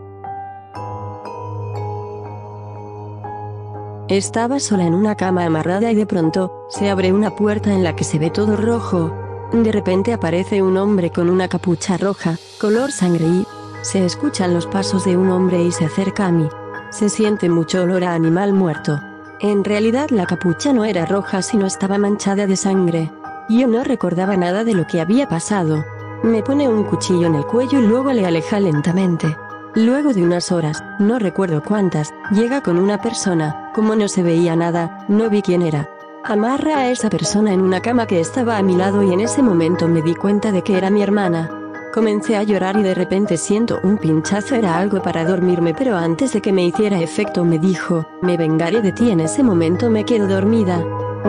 Estaba 4.11 4.59
sola 4.59 4.85
en 4.85 4.93
una 4.93 5.15
cama 5.15 5.45
amarrada 5.45 5.89
y 5.89 5.95
de 5.95 6.05
pronto, 6.05 6.65
se 6.67 6.89
abre 6.89 7.13
una 7.13 7.33
puerta 7.33 7.71
en 7.71 7.81
la 7.81 7.95
que 7.95 8.03
se 8.03 8.19
ve 8.19 8.29
todo 8.29 8.57
rojo. 8.57 9.15
De 9.53 9.71
repente 9.71 10.11
aparece 10.11 10.61
un 10.61 10.75
hombre 10.75 11.11
con 11.11 11.29
una 11.29 11.47
capucha 11.47 11.95
roja, 11.95 12.35
color 12.59 12.91
sangre 12.91 13.25
y... 13.25 13.47
Se 13.83 14.03
escuchan 14.03 14.53
los 14.53 14.67
pasos 14.67 15.05
de 15.05 15.15
un 15.15 15.29
hombre 15.29 15.63
y 15.63 15.71
se 15.71 15.85
acerca 15.85 16.25
a 16.25 16.31
mí. 16.33 16.49
Se 16.89 17.07
siente 17.07 17.47
mucho 17.47 17.83
olor 17.83 18.03
a 18.03 18.13
animal 18.13 18.51
muerto. 18.51 18.99
En 19.39 19.63
realidad 19.63 20.09
la 20.09 20.25
capucha 20.25 20.73
no 20.73 20.83
era 20.83 21.05
roja 21.05 21.41
sino 21.41 21.65
estaba 21.65 21.97
manchada 21.97 22.47
de 22.47 22.57
sangre. 22.57 23.09
Yo 23.47 23.65
no 23.65 23.81
recordaba 23.81 24.35
nada 24.35 24.65
de 24.65 24.73
lo 24.73 24.87
que 24.87 24.99
había 24.99 25.29
pasado. 25.29 25.85
Me 26.21 26.43
pone 26.43 26.67
un 26.67 26.83
cuchillo 26.83 27.27
en 27.27 27.35
el 27.35 27.45
cuello 27.45 27.79
y 27.79 27.87
luego 27.87 28.11
le 28.11 28.25
aleja 28.25 28.59
lentamente. 28.59 29.37
Luego 29.73 30.11
de 30.11 30.21
unas 30.21 30.51
horas, 30.51 30.83
no 30.99 31.17
recuerdo 31.17 31.63
cuántas, 31.63 32.13
llega 32.29 32.59
con 32.61 32.77
una 32.77 33.01
persona, 33.01 33.71
como 33.73 33.95
no 33.95 34.09
se 34.09 34.21
veía 34.21 34.53
nada, 34.53 35.05
no 35.07 35.29
vi 35.29 35.41
quién 35.41 35.61
era. 35.61 35.89
Amarra 36.25 36.79
a 36.79 36.89
esa 36.89 37.09
persona 37.09 37.53
en 37.53 37.61
una 37.61 37.79
cama 37.81 38.05
que 38.05 38.19
estaba 38.19 38.57
a 38.57 38.63
mi 38.63 38.75
lado 38.75 39.01
y 39.01 39.13
en 39.13 39.21
ese 39.21 39.41
momento 39.41 39.87
me 39.87 40.01
di 40.01 40.13
cuenta 40.13 40.51
de 40.51 40.61
que 40.61 40.77
era 40.77 40.89
mi 40.89 41.01
hermana. 41.01 41.49
Comencé 41.93 42.35
a 42.35 42.43
llorar 42.43 42.75
y 42.75 42.83
de 42.83 42.93
repente 42.93 43.37
siento 43.37 43.79
un 43.83 43.97
pinchazo 43.97 44.55
era 44.55 44.77
algo 44.77 45.01
para 45.01 45.23
dormirme 45.23 45.73
pero 45.73 45.95
antes 45.95 46.33
de 46.33 46.41
que 46.41 46.51
me 46.51 46.65
hiciera 46.65 46.99
efecto 46.99 47.45
me 47.45 47.57
dijo, 47.57 48.05
me 48.21 48.35
vengaré 48.35 48.81
de 48.81 48.91
ti 48.91 49.09
en 49.09 49.21
ese 49.21 49.41
momento 49.41 49.89
me 49.89 50.03
quedo 50.03 50.27
dormida. 50.27 50.83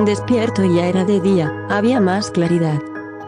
Despierto 0.04 0.64
y 0.64 0.76
ya 0.76 0.86
era 0.86 1.04
de 1.04 1.20
día, 1.20 1.66
había 1.70 2.00
más 2.00 2.32
claridad. 2.32 2.80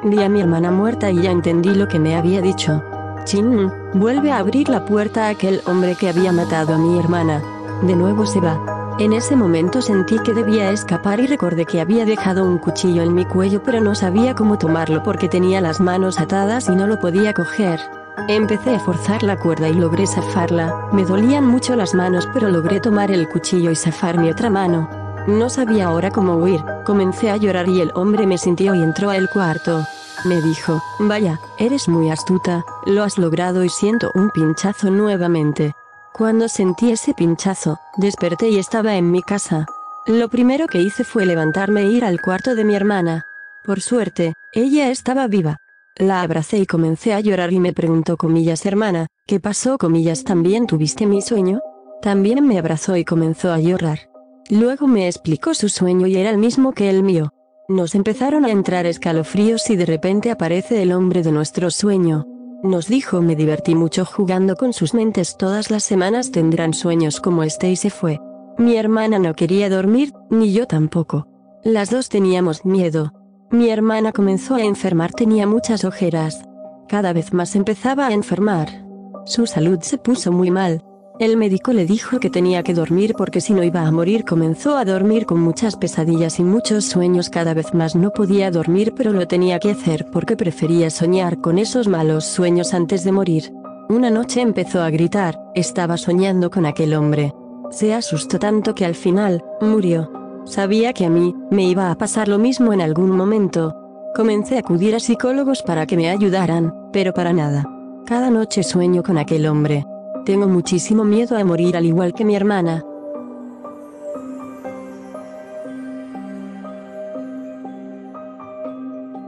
Vi 0.03 0.23
a 0.25 0.29
mi 0.29 0.41
hermana 0.41 0.73
muerta 0.73 1.11
y 1.11 1.23
ya 1.23 1.31
entendí 1.31 1.73
lo 1.73 1.87
que 1.87 2.01
me 2.01 2.17
había 2.17 2.41
dicho. 2.41 2.83
Chin, 3.25 3.73
vuelve 3.95 4.31
a 4.31 4.39
abrir 4.39 4.69
la 4.69 4.85
puerta 4.85 5.27
a 5.27 5.31
aquel 5.31 5.63
hombre 5.67 5.97
que 5.97 6.09
había 6.09 6.31
matado 6.31 6.75
a 6.75 6.79
mi 6.79 6.99
hermana. 6.99 7.43
De 7.83 7.97
nuevo 7.97 8.27
se 8.27 8.41
va. 8.41 8.97
En 8.99 9.13
ese 9.13 9.35
momento 9.35 9.83
sentí 9.83 10.19
que 10.21 10.35
debía 10.35 10.71
escapar 10.71 11.19
y 11.21 11.27
recordé 11.27 11.65
que 11.65 11.81
había 11.81 12.05
dejado 12.05 12.45
un 12.45 12.59
cuchillo 12.59 13.03
en 13.03 13.15
mi 13.15 13.25
cuello 13.25 13.63
pero 13.63 13.81
no 13.81 13.95
sabía 13.95 14.35
cómo 14.35 14.59
tomarlo 14.59 15.03
porque 15.03 15.29
tenía 15.29 15.61
las 15.61 15.81
manos 15.81 16.21
atadas 16.21 16.69
y 16.69 16.77
no 16.77 16.87
lo 16.87 17.01
podía 17.01 17.33
coger. 17.33 17.81
Empecé 18.29 18.77
a 18.77 18.81
forzar 18.81 19.23
la 19.23 19.37
cuerda 19.37 19.69
y 19.69 19.75
logré 19.75 20.07
zafarla, 20.07 20.89
me 20.93 21.05
dolían 21.05 21.47
mucho 21.47 21.75
las 21.75 21.95
manos 21.95 22.29
pero 22.33 22.49
logré 22.51 22.79
tomar 22.79 23.11
el 23.11 23.29
cuchillo 23.29 23.71
y 23.71 23.77
zafar 23.77 24.19
mi 24.19 24.31
otra 24.31 24.51
mano. 24.51 24.89
No 25.27 25.49
sabía 25.49 25.87
ahora 25.87 26.11
cómo 26.11 26.37
huir, 26.37 26.63
comencé 26.85 27.31
a 27.31 27.37
llorar 27.37 27.69
y 27.69 27.81
el 27.81 27.91
hombre 27.95 28.27
me 28.27 28.39
sintió 28.39 28.75
y 28.75 28.83
entró 28.83 29.11
al 29.11 29.29
cuarto. 29.29 29.85
Me 30.25 30.41
dijo, 30.41 30.83
vaya, 30.99 31.39
eres 31.59 31.87
muy 31.87 32.11
astuta, 32.11 32.65
lo 32.87 33.03
has 33.03 33.19
logrado 33.19 33.63
y 33.63 33.69
siento 33.69 34.11
un 34.15 34.31
pinchazo 34.31 34.91
nuevamente. 34.91 35.73
Cuando 36.15 36.49
sentí 36.49 36.93
ese 36.93 37.13
pinchazo, 37.13 37.79
desperté 37.99 38.49
y 38.49 38.59
estaba 38.59 38.97
en 38.97 39.11
mi 39.11 39.23
casa. 39.23 39.67
Lo 40.07 40.29
primero 40.29 40.67
que 40.67 40.81
hice 40.81 41.05
fue 41.05 41.27
levantarme 41.27 41.83
e 41.83 41.87
ir 41.87 42.05
al 42.07 42.23
cuarto 42.23 42.55
de 42.55 42.65
mi 42.65 42.75
hermana. 42.75 43.27
Por 43.65 43.83
suerte, 43.83 44.33
ella 44.53 44.91
estaba 44.91 45.27
viva. 45.27 45.59
La 45.97 46.23
abracé 46.23 46.59
y 46.59 46.67
comencé 46.67 47.13
a 47.13 47.21
llorar 47.21 47.53
y 47.53 47.61
me 47.61 47.73
preguntó 47.73 48.17
comillas 48.17 48.65
hermana, 48.65 49.09
¿qué 49.27 49.41
pasó 49.41 49.77
comillas 49.77 50.25
también 50.25 50.67
tuviste 50.67 51.07
mi 51.07 51.21
sueño? 51.21 51.61
También 52.01 52.47
me 52.47 52.59
abrazó 52.59 52.97
y 52.97 53.05
comenzó 53.05 53.53
a 53.53 53.61
llorar. 53.61 54.11
Luego 54.49 54.87
me 54.87 55.07
explicó 55.07 55.53
su 55.53 55.69
sueño 55.69 56.07
y 56.07 56.17
era 56.17 56.31
el 56.31 56.39
mismo 56.39 56.73
que 56.73 56.89
el 56.89 57.03
mío. 57.03 57.31
Nos 57.69 57.95
empezaron 57.95 58.45
a 58.45 58.51
entrar 58.51 58.85
escalofríos 58.85 59.71
y 59.71 59.77
de 59.77 59.87
repente 59.87 60.31
aparece 60.31 60.83
el 60.83 60.93
hombre 60.93 61.23
de 61.23 61.33
nuestro 61.33 61.71
sueño. 61.71 62.27
Nos 62.63 62.89
dijo 62.89 63.23
me 63.23 63.37
divertí 63.37 63.75
mucho 63.75 64.05
jugando 64.05 64.57
con 64.57 64.75
sus 64.75 64.93
mentes 64.93 65.39
todas 65.39 65.71
las 65.71 65.83
semanas 65.83 66.31
tendrán 66.31 66.75
sueños 66.75 67.23
como 67.23 67.43
este 67.43 67.71
y 67.71 67.77
se 67.77 67.89
fue. 67.89 68.21
Mi 68.59 68.77
hermana 68.77 69.19
no 69.19 69.33
quería 69.33 69.71
dormir, 69.71 70.13
ni 70.29 70.53
yo 70.53 70.67
tampoco. 70.67 71.27
Las 71.63 71.89
dos 71.89 72.11
teníamos 72.11 72.67
miedo. 72.67 73.15
Mi 73.51 73.71
hermana 73.71 74.13
comenzó 74.13 74.57
a 74.57 74.63
enfermar, 74.63 75.13
tenía 75.13 75.47
muchas 75.47 75.87
ojeras. 75.87 76.45
Cada 76.87 77.15
vez 77.15 77.33
más 77.33 77.57
empezaba 77.57 78.09
a 78.09 78.13
enfermar. 78.13 78.85
Su 79.25 79.47
salud 79.47 79.79
se 79.81 79.97
puso 79.97 80.33
muy 80.33 80.51
mal. 80.51 80.85
El 81.21 81.37
médico 81.37 81.73
le 81.73 81.87
dijo 81.87 82.19
que 82.19 82.29
tenía 82.29 82.65
que 82.65 82.75
dormir 82.75 83.15
porque 83.17 83.41
si 83.41 83.53
no 83.55 83.63
iba 83.63 83.83
a 83.83 83.93
morir 83.93 84.25
comenzó 84.25 84.77
a 84.77 84.85
dormir 84.85 85.27
con 85.27 85.39
muchas 85.39 85.77
pesadillas 85.77 86.41
y 86.41 86.43
muchos 86.43 86.87
sueños 86.87 87.31
cada 87.31 87.55
vez 87.55 87.73
más 87.73 87.95
no 87.95 88.11
podía 88.11 88.51
dormir 88.51 88.95
pero 88.97 89.13
lo 89.13 89.29
tenía 89.29 89.61
que 89.61 89.71
hacer 89.71 90.07
porque 90.11 90.37
prefería 90.37 90.91
soñar 90.91 91.41
con 91.41 91.59
esos 91.59 91.87
malos 91.87 92.25
sueños 92.25 92.75
antes 92.75 93.05
de 93.05 93.13
morir. 93.13 93.53
Una 93.89 94.11
noche 94.11 94.41
empezó 94.41 94.83
a 94.83 94.91
gritar, 94.91 95.41
estaba 95.55 95.99
soñando 95.99 96.51
con 96.51 96.67
aquel 96.67 96.95
hombre. 96.95 97.33
Se 97.71 97.95
asustó 97.95 98.41
tanto 98.41 98.75
que 98.75 98.85
al 98.85 98.97
final, 98.97 99.45
murió. 99.61 100.11
Sabía 100.47 100.93
que 100.93 101.05
a 101.05 101.11
mí, 101.11 101.33
me 101.49 101.63
iba 101.63 101.93
a 101.93 101.95
pasar 101.95 102.27
lo 102.27 102.41
mismo 102.41 102.73
en 102.73 102.81
algún 102.81 103.13
momento. 103.13 103.73
Comencé 104.17 104.57
a 104.57 104.61
acudir 104.61 104.97
a 104.97 105.01
psicólogos 105.01 105.63
para 105.63 105.87
que 105.87 105.97
me 105.97 106.11
ayudaran, 106.11 106.75
pero 106.93 107.15
para 107.15 107.33
nada. 107.33 107.65
Cada 108.05 108.31
noche 108.31 108.65
sueño 108.65 109.05
con 109.05 109.17
aquel 109.17 109.47
hombre. 109.47 109.85
Tengo 110.25 110.49
muchísimo 110.49 111.05
miedo 111.05 111.37
a 111.37 111.45
morir 111.45 111.77
al 111.77 111.85
igual 111.85 112.15
que 112.15 112.25
mi 112.25 112.35
hermana. 112.35 112.83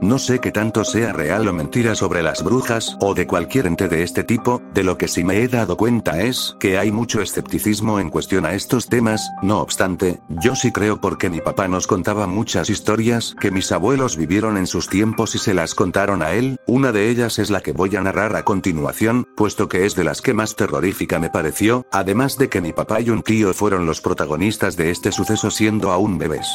No 0.07 0.19
sé 0.19 0.39
qué 0.39 0.53
tanto 0.53 0.85
sea 0.85 1.11
real 1.11 1.49
o 1.49 1.51
mentira 1.51 1.93
sobre 1.93 2.23
las 2.23 2.41
brujas 2.41 2.95
o 3.01 3.13
de 3.13 3.27
cualquier 3.27 3.67
ente 3.67 3.89
de 3.89 4.03
este 4.03 4.23
tipo, 4.23 4.61
de 4.73 4.85
lo 4.85 4.97
que 4.97 5.09
sí 5.09 5.21
me 5.25 5.43
he 5.43 5.49
dado 5.49 5.75
cuenta 5.75 6.21
es 6.21 6.55
que 6.61 6.77
hay 6.77 6.93
mucho 6.93 7.21
escepticismo 7.21 7.99
en 7.99 8.09
cuestión 8.09 8.45
a 8.45 8.53
estos 8.53 8.87
temas, 8.87 9.29
no 9.41 9.59
obstante, 9.59 10.21
yo 10.29 10.55
sí 10.55 10.71
creo 10.71 11.01
porque 11.01 11.29
mi 11.29 11.41
papá 11.41 11.67
nos 11.67 11.87
contaba 11.87 12.25
muchas 12.25 12.69
historias 12.69 13.35
que 13.37 13.51
mis 13.51 13.69
abuelos 13.73 14.15
vivieron 14.15 14.55
en 14.55 14.67
sus 14.67 14.87
tiempos 14.87 15.35
y 15.35 15.39
se 15.39 15.53
las 15.53 15.75
contaron 15.75 16.23
a 16.23 16.31
él, 16.31 16.55
una 16.67 16.93
de 16.93 17.09
ellas 17.09 17.37
es 17.37 17.49
la 17.49 17.59
que 17.59 17.73
voy 17.73 17.93
a 17.97 18.01
narrar 18.01 18.33
a 18.37 18.45
continuación, 18.45 19.27
puesto 19.35 19.67
que 19.67 19.85
es 19.85 19.95
de 19.95 20.05
las 20.05 20.21
que 20.21 20.33
más 20.33 20.55
terrorífica 20.55 21.19
me 21.19 21.29
pareció, 21.29 21.85
además 21.91 22.37
de 22.37 22.47
que 22.47 22.61
mi 22.61 22.71
papá 22.71 23.01
y 23.01 23.09
un 23.09 23.23
tío 23.23 23.53
fueron 23.53 23.85
los 23.85 23.99
protagonistas 23.99 24.77
de 24.77 24.89
este 24.89 25.11
suceso 25.11 25.51
siendo 25.51 25.91
aún 25.91 26.17
bebés. 26.17 26.47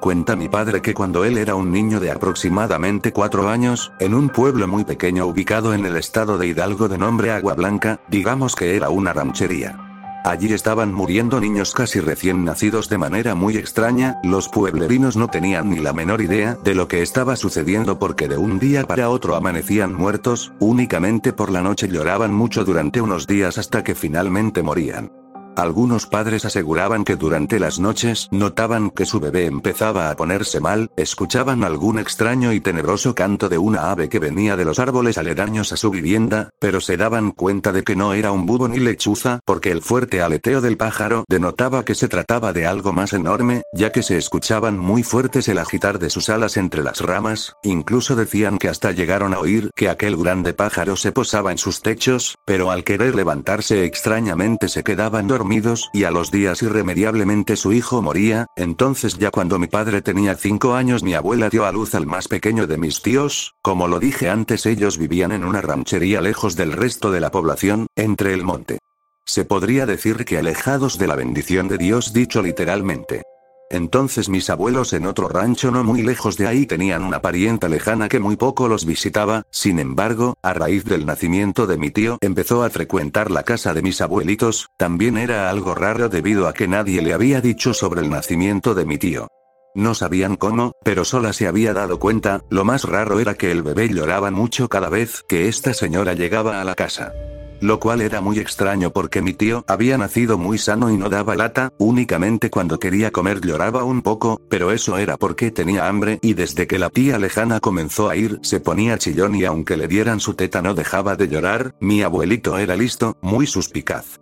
Cuenta 0.00 0.36
mi 0.36 0.48
padre 0.48 0.80
que 0.80 0.94
cuando 0.94 1.24
él 1.24 1.38
era 1.38 1.56
un 1.56 1.72
niño 1.72 1.98
de 1.98 2.12
aproximadamente 2.12 3.12
cuatro 3.12 3.48
años, 3.48 3.92
en 3.98 4.14
un 4.14 4.28
pueblo 4.28 4.68
muy 4.68 4.84
pequeño 4.84 5.26
ubicado 5.26 5.74
en 5.74 5.84
el 5.84 5.96
estado 5.96 6.38
de 6.38 6.46
Hidalgo 6.46 6.88
de 6.88 6.98
nombre 6.98 7.32
Agua 7.32 7.54
Blanca, 7.54 8.00
digamos 8.08 8.54
que 8.54 8.76
era 8.76 8.90
una 8.90 9.12
ranchería. 9.12 9.76
Allí 10.24 10.52
estaban 10.52 10.92
muriendo 10.92 11.40
niños 11.40 11.72
casi 11.72 12.00
recién 12.00 12.44
nacidos 12.44 12.88
de 12.88 12.98
manera 12.98 13.34
muy 13.34 13.56
extraña, 13.56 14.18
los 14.22 14.48
pueblerinos 14.48 15.16
no 15.16 15.28
tenían 15.28 15.70
ni 15.70 15.78
la 15.78 15.92
menor 15.92 16.20
idea 16.20 16.56
de 16.62 16.74
lo 16.74 16.86
que 16.86 17.02
estaba 17.02 17.34
sucediendo 17.34 17.98
porque 17.98 18.28
de 18.28 18.36
un 18.36 18.58
día 18.58 18.84
para 18.84 19.10
otro 19.10 19.34
amanecían 19.36 19.94
muertos, 19.94 20.52
únicamente 20.60 21.32
por 21.32 21.50
la 21.50 21.62
noche 21.62 21.88
lloraban 21.88 22.34
mucho 22.34 22.64
durante 22.64 23.00
unos 23.00 23.26
días 23.26 23.58
hasta 23.58 23.82
que 23.82 23.94
finalmente 23.94 24.62
morían. 24.62 25.10
Algunos 25.58 26.06
padres 26.06 26.44
aseguraban 26.44 27.02
que 27.02 27.16
durante 27.16 27.58
las 27.58 27.80
noches 27.80 28.28
notaban 28.30 28.90
que 28.90 29.04
su 29.04 29.18
bebé 29.18 29.46
empezaba 29.46 30.08
a 30.08 30.14
ponerse 30.14 30.60
mal, 30.60 30.92
escuchaban 30.96 31.64
algún 31.64 31.98
extraño 31.98 32.52
y 32.52 32.60
tenebroso 32.60 33.16
canto 33.16 33.48
de 33.48 33.58
una 33.58 33.90
ave 33.90 34.08
que 34.08 34.20
venía 34.20 34.56
de 34.56 34.64
los 34.64 34.78
árboles 34.78 35.18
aledaños 35.18 35.72
a 35.72 35.76
su 35.76 35.90
vivienda, 35.90 36.50
pero 36.60 36.80
se 36.80 36.96
daban 36.96 37.32
cuenta 37.32 37.72
de 37.72 37.82
que 37.82 37.96
no 37.96 38.14
era 38.14 38.30
un 38.30 38.46
búho 38.46 38.68
ni 38.68 38.78
lechuza, 38.78 39.40
porque 39.44 39.72
el 39.72 39.82
fuerte 39.82 40.22
aleteo 40.22 40.60
del 40.60 40.76
pájaro 40.76 41.24
denotaba 41.28 41.84
que 41.84 41.96
se 41.96 42.06
trataba 42.06 42.52
de 42.52 42.64
algo 42.64 42.92
más 42.92 43.12
enorme, 43.12 43.62
ya 43.74 43.90
que 43.90 44.04
se 44.04 44.16
escuchaban 44.16 44.78
muy 44.78 45.02
fuertes 45.02 45.48
el 45.48 45.58
agitar 45.58 45.98
de 45.98 46.10
sus 46.10 46.28
alas 46.28 46.56
entre 46.56 46.84
las 46.84 47.00
ramas, 47.00 47.56
incluso 47.64 48.14
decían 48.14 48.58
que 48.58 48.68
hasta 48.68 48.92
llegaron 48.92 49.34
a 49.34 49.40
oír 49.40 49.72
que 49.74 49.88
aquel 49.88 50.16
grande 50.16 50.54
pájaro 50.54 50.94
se 50.94 51.10
posaba 51.10 51.50
en 51.50 51.58
sus 51.58 51.82
techos, 51.82 52.36
pero 52.44 52.70
al 52.70 52.84
querer 52.84 53.16
levantarse 53.16 53.84
extrañamente 53.84 54.68
se 54.68 54.84
quedaban 54.84 55.26
dormidos 55.26 55.47
y 55.94 56.04
a 56.04 56.10
los 56.10 56.30
días 56.30 56.62
irremediablemente 56.62 57.56
su 57.56 57.72
hijo 57.72 58.02
moría, 58.02 58.46
entonces 58.54 59.16
ya 59.16 59.30
cuando 59.30 59.58
mi 59.58 59.66
padre 59.66 60.02
tenía 60.02 60.34
cinco 60.34 60.74
años 60.74 61.02
mi 61.02 61.14
abuela 61.14 61.48
dio 61.48 61.64
a 61.64 61.72
luz 61.72 61.94
al 61.94 62.06
más 62.06 62.28
pequeño 62.28 62.66
de 62.66 62.76
mis 62.76 63.00
tíos, 63.00 63.54
como 63.62 63.88
lo 63.88 63.98
dije 63.98 64.28
antes 64.28 64.66
ellos 64.66 64.98
vivían 64.98 65.32
en 65.32 65.44
una 65.44 65.62
ranchería 65.62 66.20
lejos 66.20 66.54
del 66.54 66.72
resto 66.72 67.10
de 67.10 67.20
la 67.20 67.30
población, 67.30 67.86
entre 67.96 68.34
el 68.34 68.44
monte. 68.44 68.78
Se 69.24 69.46
podría 69.46 69.86
decir 69.86 70.26
que 70.26 70.38
alejados 70.38 70.98
de 70.98 71.06
la 71.06 71.16
bendición 71.16 71.68
de 71.68 71.78
Dios 71.78 72.12
dicho 72.12 72.42
literalmente. 72.42 73.22
Entonces 73.70 74.28
mis 74.28 74.48
abuelos 74.48 74.92
en 74.94 75.06
otro 75.06 75.28
rancho 75.28 75.70
no 75.70 75.84
muy 75.84 76.02
lejos 76.02 76.36
de 76.36 76.46
ahí 76.46 76.64
tenían 76.64 77.04
una 77.04 77.20
parienta 77.20 77.68
lejana 77.68 78.08
que 78.08 78.18
muy 78.18 78.36
poco 78.36 78.66
los 78.66 78.86
visitaba, 78.86 79.44
sin 79.50 79.78
embargo, 79.78 80.34
a 80.42 80.54
raíz 80.54 80.84
del 80.84 81.04
nacimiento 81.04 81.66
de 81.66 81.76
mi 81.76 81.90
tío 81.90 82.16
empezó 82.22 82.62
a 82.62 82.70
frecuentar 82.70 83.30
la 83.30 83.42
casa 83.42 83.74
de 83.74 83.82
mis 83.82 84.00
abuelitos, 84.00 84.68
también 84.78 85.18
era 85.18 85.50
algo 85.50 85.74
raro 85.74 86.08
debido 86.08 86.48
a 86.48 86.54
que 86.54 86.66
nadie 86.66 87.02
le 87.02 87.12
había 87.12 87.40
dicho 87.40 87.74
sobre 87.74 88.00
el 88.00 88.08
nacimiento 88.08 88.74
de 88.74 88.86
mi 88.86 88.96
tío. 88.96 89.28
No 89.74 89.94
sabían 89.94 90.36
cómo, 90.36 90.72
pero 90.82 91.04
sola 91.04 91.32
se 91.32 91.46
había 91.46 91.74
dado 91.74 91.98
cuenta, 91.98 92.40
lo 92.50 92.64
más 92.64 92.84
raro 92.84 93.20
era 93.20 93.34
que 93.34 93.50
el 93.50 93.62
bebé 93.62 93.88
lloraba 93.88 94.30
mucho 94.30 94.68
cada 94.68 94.88
vez 94.88 95.24
que 95.28 95.46
esta 95.46 95.74
señora 95.74 96.14
llegaba 96.14 96.60
a 96.60 96.64
la 96.64 96.74
casa. 96.74 97.12
Lo 97.60 97.80
cual 97.80 98.00
era 98.00 98.20
muy 98.20 98.38
extraño 98.38 98.90
porque 98.90 99.22
mi 99.22 99.34
tío 99.34 99.64
había 99.66 99.98
nacido 99.98 100.38
muy 100.38 100.58
sano 100.58 100.90
y 100.90 100.96
no 100.96 101.08
daba 101.08 101.34
lata, 101.34 101.72
únicamente 101.78 102.50
cuando 102.50 102.78
quería 102.78 103.10
comer 103.10 103.40
lloraba 103.40 103.84
un 103.84 104.02
poco, 104.02 104.40
pero 104.48 104.70
eso 104.70 104.96
era 104.98 105.16
porque 105.16 105.50
tenía 105.50 105.88
hambre 105.88 106.18
y 106.22 106.34
desde 106.34 106.66
que 106.66 106.78
la 106.78 106.90
tía 106.90 107.18
lejana 107.18 107.60
comenzó 107.60 108.08
a 108.08 108.16
ir 108.16 108.38
se 108.42 108.60
ponía 108.60 108.98
chillón 108.98 109.34
y 109.34 109.44
aunque 109.44 109.76
le 109.76 109.88
dieran 109.88 110.20
su 110.20 110.34
teta 110.34 110.62
no 110.62 110.74
dejaba 110.74 111.16
de 111.16 111.28
llorar, 111.28 111.74
mi 111.80 112.02
abuelito 112.02 112.58
era 112.58 112.76
listo, 112.76 113.16
muy 113.20 113.46
suspicaz 113.46 114.18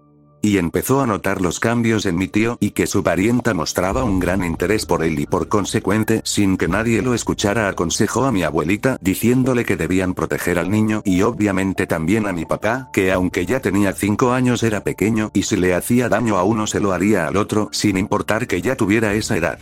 y 0.46 0.58
empezó 0.58 1.00
a 1.00 1.08
notar 1.08 1.40
los 1.40 1.58
cambios 1.58 2.06
en 2.06 2.16
mi 2.16 2.28
tío 2.28 2.56
y 2.60 2.70
que 2.70 2.86
su 2.86 3.02
parienta 3.02 3.52
mostraba 3.52 4.04
un 4.04 4.20
gran 4.20 4.44
interés 4.44 4.86
por 4.86 5.02
él 5.02 5.18
y 5.18 5.26
por 5.26 5.48
consecuente, 5.48 6.20
sin 6.22 6.56
que 6.56 6.68
nadie 6.68 7.02
lo 7.02 7.14
escuchara, 7.14 7.68
aconsejó 7.68 8.26
a 8.26 8.30
mi 8.30 8.44
abuelita 8.44 8.96
diciéndole 9.00 9.64
que 9.64 9.76
debían 9.76 10.14
proteger 10.14 10.60
al 10.60 10.70
niño 10.70 11.02
y 11.04 11.22
obviamente 11.22 11.88
también 11.88 12.28
a 12.28 12.32
mi 12.32 12.44
papá, 12.44 12.90
que 12.92 13.10
aunque 13.10 13.44
ya 13.44 13.58
tenía 13.58 13.92
5 13.92 14.30
años 14.30 14.62
era 14.62 14.84
pequeño 14.84 15.32
y 15.34 15.42
si 15.42 15.56
le 15.56 15.74
hacía 15.74 16.08
daño 16.08 16.36
a 16.36 16.44
uno 16.44 16.68
se 16.68 16.78
lo 16.78 16.92
haría 16.92 17.26
al 17.26 17.36
otro 17.36 17.68
sin 17.72 17.98
importar 17.98 18.46
que 18.46 18.62
ya 18.62 18.76
tuviera 18.76 19.14
esa 19.14 19.36
edad. 19.36 19.58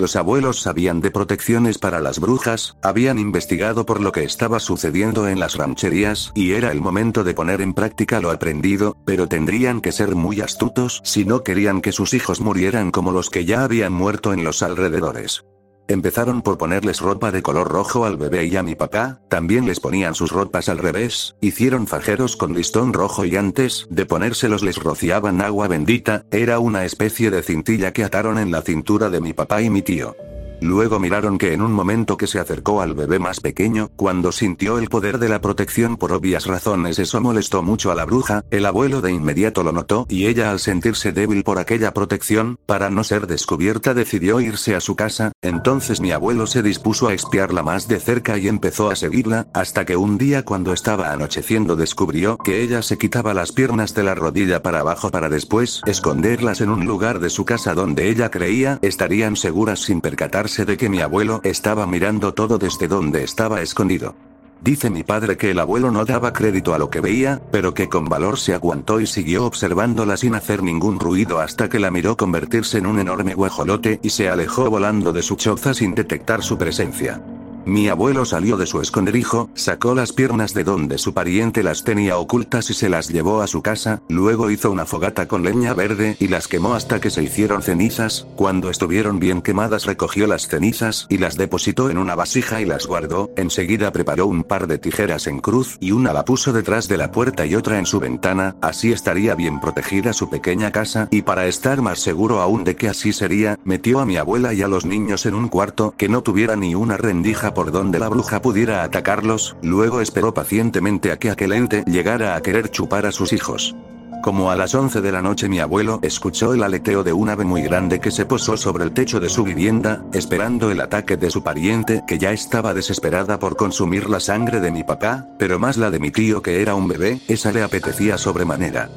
Los 0.00 0.16
abuelos 0.16 0.62
sabían 0.62 1.02
de 1.02 1.10
protecciones 1.10 1.76
para 1.76 2.00
las 2.00 2.20
brujas, 2.20 2.74
habían 2.80 3.18
investigado 3.18 3.84
por 3.84 4.00
lo 4.00 4.12
que 4.12 4.24
estaba 4.24 4.58
sucediendo 4.58 5.28
en 5.28 5.38
las 5.38 5.56
rancherías, 5.56 6.32
y 6.34 6.52
era 6.52 6.72
el 6.72 6.80
momento 6.80 7.22
de 7.22 7.34
poner 7.34 7.60
en 7.60 7.74
práctica 7.74 8.18
lo 8.18 8.30
aprendido, 8.30 8.96
pero 9.04 9.28
tendrían 9.28 9.82
que 9.82 9.92
ser 9.92 10.14
muy 10.14 10.40
astutos 10.40 11.02
si 11.04 11.26
no 11.26 11.42
querían 11.42 11.82
que 11.82 11.92
sus 11.92 12.14
hijos 12.14 12.40
murieran 12.40 12.92
como 12.92 13.12
los 13.12 13.28
que 13.28 13.44
ya 13.44 13.62
habían 13.62 13.92
muerto 13.92 14.32
en 14.32 14.42
los 14.42 14.62
alrededores. 14.62 15.44
Empezaron 15.90 16.42
por 16.42 16.56
ponerles 16.56 17.00
ropa 17.00 17.32
de 17.32 17.42
color 17.42 17.66
rojo 17.66 18.04
al 18.04 18.16
bebé 18.16 18.46
y 18.46 18.54
a 18.54 18.62
mi 18.62 18.76
papá, 18.76 19.18
también 19.28 19.66
les 19.66 19.80
ponían 19.80 20.14
sus 20.14 20.30
ropas 20.30 20.68
al 20.68 20.78
revés, 20.78 21.34
hicieron 21.40 21.88
fajeros 21.88 22.36
con 22.36 22.54
listón 22.54 22.92
rojo 22.92 23.24
y 23.24 23.34
antes 23.34 23.88
de 23.90 24.06
ponérselos 24.06 24.62
les 24.62 24.76
rociaban 24.76 25.40
agua 25.40 25.66
bendita, 25.66 26.26
era 26.30 26.60
una 26.60 26.84
especie 26.84 27.32
de 27.32 27.42
cintilla 27.42 27.92
que 27.92 28.04
ataron 28.04 28.38
en 28.38 28.52
la 28.52 28.62
cintura 28.62 29.10
de 29.10 29.20
mi 29.20 29.32
papá 29.32 29.62
y 29.62 29.70
mi 29.70 29.82
tío. 29.82 30.14
Luego 30.60 30.98
miraron 30.98 31.38
que 31.38 31.54
en 31.54 31.62
un 31.62 31.72
momento 31.72 32.18
que 32.18 32.26
se 32.26 32.38
acercó 32.38 32.82
al 32.82 32.94
bebé 32.94 33.18
más 33.18 33.40
pequeño, 33.40 33.90
cuando 33.96 34.30
sintió 34.30 34.78
el 34.78 34.88
poder 34.88 35.18
de 35.18 35.30
la 35.30 35.40
protección 35.40 35.96
por 35.96 36.12
obvias 36.12 36.46
razones 36.46 36.98
eso 36.98 37.20
molestó 37.20 37.62
mucho 37.62 37.90
a 37.90 37.94
la 37.94 38.04
bruja, 38.04 38.44
el 38.50 38.66
abuelo 38.66 39.00
de 39.00 39.10
inmediato 39.10 39.62
lo 39.62 39.72
notó 39.72 40.06
y 40.10 40.26
ella 40.26 40.50
al 40.50 40.60
sentirse 40.60 41.12
débil 41.12 41.44
por 41.44 41.58
aquella 41.58 41.94
protección, 41.94 42.58
para 42.66 42.90
no 42.90 43.04
ser 43.04 43.26
descubierta 43.26 43.94
decidió 43.94 44.40
irse 44.40 44.74
a 44.74 44.80
su 44.80 44.96
casa, 44.96 45.32
entonces 45.40 46.00
mi 46.00 46.12
abuelo 46.12 46.46
se 46.46 46.62
dispuso 46.62 47.08
a 47.08 47.14
espiarla 47.14 47.62
más 47.62 47.88
de 47.88 47.98
cerca 47.98 48.36
y 48.36 48.46
empezó 48.46 48.90
a 48.90 48.96
seguirla, 48.96 49.48
hasta 49.54 49.86
que 49.86 49.96
un 49.96 50.18
día 50.18 50.44
cuando 50.44 50.74
estaba 50.74 51.12
anocheciendo 51.12 51.74
descubrió 51.74 52.36
que 52.36 52.62
ella 52.62 52.82
se 52.82 52.98
quitaba 52.98 53.32
las 53.32 53.52
piernas 53.52 53.94
de 53.94 54.02
la 54.02 54.14
rodilla 54.14 54.62
para 54.62 54.80
abajo 54.80 55.10
para 55.10 55.30
después 55.30 55.80
esconderlas 55.86 56.60
en 56.60 56.68
un 56.68 56.84
lugar 56.84 57.18
de 57.18 57.30
su 57.30 57.46
casa 57.46 57.72
donde 57.72 58.10
ella 58.10 58.30
creía 58.30 58.78
estarían 58.82 59.36
seguras 59.36 59.80
sin 59.80 60.02
percatarse 60.02 60.49
de 60.56 60.76
que 60.76 60.88
mi 60.88 61.00
abuelo 61.00 61.40
estaba 61.44 61.86
mirando 61.86 62.34
todo 62.34 62.58
desde 62.58 62.88
donde 62.88 63.22
estaba 63.22 63.62
escondido. 63.62 64.14
Dice 64.60 64.90
mi 64.90 65.04
padre 65.04 65.38
que 65.38 65.52
el 65.52 65.58
abuelo 65.58 65.90
no 65.90 66.04
daba 66.04 66.32
crédito 66.32 66.74
a 66.74 66.78
lo 66.78 66.90
que 66.90 67.00
veía, 67.00 67.40
pero 67.50 67.72
que 67.72 67.88
con 67.88 68.06
valor 68.06 68.38
se 68.38 68.52
aguantó 68.52 69.00
y 69.00 69.06
siguió 69.06 69.46
observándola 69.46 70.18
sin 70.18 70.34
hacer 70.34 70.62
ningún 70.62 71.00
ruido 71.00 71.40
hasta 71.40 71.68
que 71.68 71.78
la 71.78 71.90
miró 71.90 72.16
convertirse 72.16 72.78
en 72.78 72.86
un 72.86 72.98
enorme 72.98 73.34
guajolote 73.34 74.00
y 74.02 74.10
se 74.10 74.28
alejó 74.28 74.68
volando 74.68 75.12
de 75.12 75.22
su 75.22 75.36
choza 75.36 75.72
sin 75.72 75.94
detectar 75.94 76.42
su 76.42 76.58
presencia. 76.58 77.22
Mi 77.70 77.88
abuelo 77.88 78.24
salió 78.24 78.56
de 78.56 78.66
su 78.66 78.80
esconderijo, 78.80 79.48
sacó 79.54 79.94
las 79.94 80.12
piernas 80.12 80.54
de 80.54 80.64
donde 80.64 80.98
su 80.98 81.14
pariente 81.14 81.62
las 81.62 81.84
tenía 81.84 82.18
ocultas 82.18 82.68
y 82.68 82.74
se 82.74 82.88
las 82.88 83.06
llevó 83.06 83.42
a 83.42 83.46
su 83.46 83.62
casa, 83.62 84.02
luego 84.08 84.50
hizo 84.50 84.72
una 84.72 84.86
fogata 84.86 85.28
con 85.28 85.44
leña 85.44 85.72
verde 85.72 86.16
y 86.18 86.26
las 86.26 86.48
quemó 86.48 86.74
hasta 86.74 87.00
que 87.00 87.10
se 87.10 87.22
hicieron 87.22 87.62
cenizas, 87.62 88.26
cuando 88.34 88.70
estuvieron 88.70 89.20
bien 89.20 89.40
quemadas 89.40 89.86
recogió 89.86 90.26
las 90.26 90.48
cenizas 90.48 91.06
y 91.08 91.18
las 91.18 91.36
depositó 91.36 91.90
en 91.90 91.98
una 91.98 92.16
vasija 92.16 92.60
y 92.60 92.64
las 92.64 92.88
guardó, 92.88 93.30
enseguida 93.36 93.92
preparó 93.92 94.26
un 94.26 94.42
par 94.42 94.66
de 94.66 94.78
tijeras 94.78 95.28
en 95.28 95.38
cruz 95.38 95.76
y 95.78 95.92
una 95.92 96.12
la 96.12 96.24
puso 96.24 96.52
detrás 96.52 96.88
de 96.88 96.96
la 96.96 97.12
puerta 97.12 97.46
y 97.46 97.54
otra 97.54 97.78
en 97.78 97.86
su 97.86 98.00
ventana, 98.00 98.56
así 98.62 98.90
estaría 98.90 99.36
bien 99.36 99.60
protegida 99.60 100.12
su 100.12 100.28
pequeña 100.28 100.72
casa 100.72 101.06
y 101.12 101.22
para 101.22 101.46
estar 101.46 101.82
más 101.82 102.00
seguro 102.00 102.40
aún 102.40 102.64
de 102.64 102.74
que 102.74 102.88
así 102.88 103.12
sería, 103.12 103.60
metió 103.62 104.00
a 104.00 104.06
mi 104.06 104.16
abuela 104.16 104.54
y 104.54 104.62
a 104.62 104.66
los 104.66 104.84
niños 104.84 105.24
en 105.24 105.36
un 105.36 105.46
cuarto 105.46 105.94
que 105.96 106.08
no 106.08 106.24
tuviera 106.24 106.56
ni 106.56 106.74
una 106.74 106.96
rendija 106.96 107.54
por 107.60 107.72
donde 107.72 107.98
la 107.98 108.08
bruja 108.08 108.40
pudiera 108.40 108.82
atacarlos, 108.82 109.54
luego 109.60 110.00
esperó 110.00 110.32
pacientemente 110.32 111.12
a 111.12 111.18
que 111.18 111.28
aquel 111.28 111.52
ente 111.52 111.84
llegara 111.86 112.34
a 112.34 112.40
querer 112.40 112.70
chupar 112.70 113.04
a 113.04 113.12
sus 113.12 113.34
hijos. 113.34 113.76
Como 114.22 114.50
a 114.50 114.56
las 114.56 114.74
11 114.74 115.02
de 115.02 115.12
la 115.12 115.20
noche 115.20 115.46
mi 115.46 115.60
abuelo 115.60 115.98
escuchó 116.00 116.54
el 116.54 116.62
aleteo 116.62 117.04
de 117.04 117.12
un 117.12 117.28
ave 117.28 117.44
muy 117.44 117.60
grande 117.60 118.00
que 118.00 118.10
se 118.10 118.24
posó 118.24 118.56
sobre 118.56 118.84
el 118.84 118.92
techo 118.92 119.20
de 119.20 119.28
su 119.28 119.44
vivienda, 119.44 120.02
esperando 120.14 120.70
el 120.70 120.80
ataque 120.80 121.18
de 121.18 121.30
su 121.30 121.42
pariente 121.42 122.02
que 122.08 122.16
ya 122.16 122.32
estaba 122.32 122.72
desesperada 122.72 123.38
por 123.38 123.56
consumir 123.56 124.08
la 124.08 124.20
sangre 124.20 124.60
de 124.60 124.70
mi 124.70 124.82
papá, 124.82 125.26
pero 125.38 125.58
más 125.58 125.76
la 125.76 125.90
de 125.90 125.98
mi 125.98 126.10
tío 126.10 126.40
que 126.40 126.62
era 126.62 126.74
un 126.74 126.88
bebé, 126.88 127.20
esa 127.28 127.52
le 127.52 127.62
apetecía 127.62 128.16
sobremanera. 128.16 128.88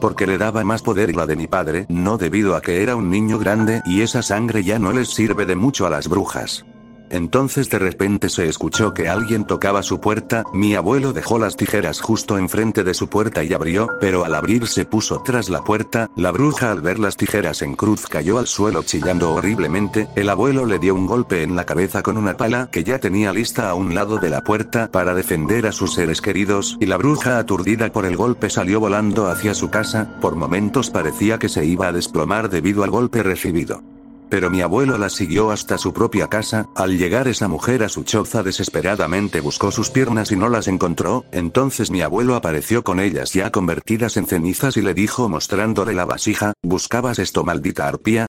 Porque 0.00 0.28
le 0.28 0.38
daba 0.38 0.62
más 0.62 0.82
poder 0.82 1.10
y 1.10 1.14
la 1.14 1.26
de 1.26 1.34
mi 1.34 1.48
padre, 1.48 1.86
no 1.88 2.18
debido 2.18 2.54
a 2.54 2.60
que 2.60 2.84
era 2.84 2.94
un 2.94 3.10
niño 3.10 3.40
grande 3.40 3.82
y 3.84 4.02
esa 4.02 4.22
sangre 4.22 4.62
ya 4.62 4.78
no 4.78 4.92
les 4.92 5.08
sirve 5.08 5.44
de 5.44 5.56
mucho 5.56 5.88
a 5.88 5.90
las 5.90 6.06
brujas. 6.06 6.64
Entonces 7.12 7.68
de 7.68 7.78
repente 7.78 8.30
se 8.30 8.48
escuchó 8.48 8.94
que 8.94 9.08
alguien 9.08 9.44
tocaba 9.44 9.82
su 9.82 10.00
puerta, 10.00 10.44
mi 10.54 10.74
abuelo 10.74 11.12
dejó 11.12 11.38
las 11.38 11.56
tijeras 11.56 12.00
justo 12.00 12.38
enfrente 12.38 12.84
de 12.84 12.94
su 12.94 13.08
puerta 13.08 13.44
y 13.44 13.52
abrió, 13.52 13.86
pero 14.00 14.24
al 14.24 14.34
abrir 14.34 14.66
se 14.66 14.86
puso 14.86 15.22
tras 15.22 15.50
la 15.50 15.62
puerta, 15.62 16.10
la 16.16 16.30
bruja 16.30 16.72
al 16.72 16.80
ver 16.80 16.98
las 16.98 17.18
tijeras 17.18 17.60
en 17.60 17.76
cruz 17.76 18.06
cayó 18.06 18.38
al 18.38 18.46
suelo 18.46 18.82
chillando 18.82 19.34
horriblemente, 19.34 20.08
el 20.16 20.30
abuelo 20.30 20.64
le 20.64 20.78
dio 20.78 20.94
un 20.94 21.06
golpe 21.06 21.42
en 21.42 21.54
la 21.54 21.66
cabeza 21.66 22.02
con 22.02 22.16
una 22.16 22.38
pala 22.38 22.70
que 22.72 22.82
ya 22.82 22.98
tenía 22.98 23.30
lista 23.34 23.68
a 23.68 23.74
un 23.74 23.94
lado 23.94 24.16
de 24.16 24.30
la 24.30 24.40
puerta 24.40 24.90
para 24.90 25.14
defender 25.14 25.66
a 25.66 25.72
sus 25.72 25.92
seres 25.92 26.22
queridos, 26.22 26.78
y 26.80 26.86
la 26.86 26.96
bruja 26.96 27.38
aturdida 27.38 27.92
por 27.92 28.06
el 28.06 28.16
golpe 28.16 28.48
salió 28.48 28.80
volando 28.80 29.28
hacia 29.28 29.52
su 29.52 29.68
casa, 29.68 30.16
por 30.22 30.34
momentos 30.34 30.88
parecía 30.88 31.38
que 31.38 31.50
se 31.50 31.66
iba 31.66 31.88
a 31.88 31.92
desplomar 31.92 32.48
debido 32.48 32.84
al 32.84 32.90
golpe 32.90 33.22
recibido. 33.22 33.91
Pero 34.32 34.48
mi 34.48 34.62
abuelo 34.62 34.96
la 34.96 35.10
siguió 35.10 35.50
hasta 35.50 35.76
su 35.76 35.92
propia 35.92 36.26
casa, 36.26 36.66
al 36.74 36.96
llegar 36.96 37.28
esa 37.28 37.48
mujer 37.48 37.82
a 37.82 37.90
su 37.90 38.02
choza 38.02 38.42
desesperadamente 38.42 39.40
buscó 39.40 39.70
sus 39.70 39.90
piernas 39.90 40.32
y 40.32 40.36
no 40.36 40.48
las 40.48 40.68
encontró, 40.68 41.26
entonces 41.32 41.90
mi 41.90 42.00
abuelo 42.00 42.34
apareció 42.34 42.82
con 42.82 42.98
ellas 42.98 43.34
ya 43.34 43.52
convertidas 43.52 44.16
en 44.16 44.26
cenizas 44.26 44.78
y 44.78 44.80
le 44.80 44.94
dijo 44.94 45.28
mostrándole 45.28 45.92
la 45.92 46.06
vasija, 46.06 46.54
¿buscabas 46.62 47.18
esto 47.18 47.44
maldita 47.44 47.86
arpía? 47.86 48.24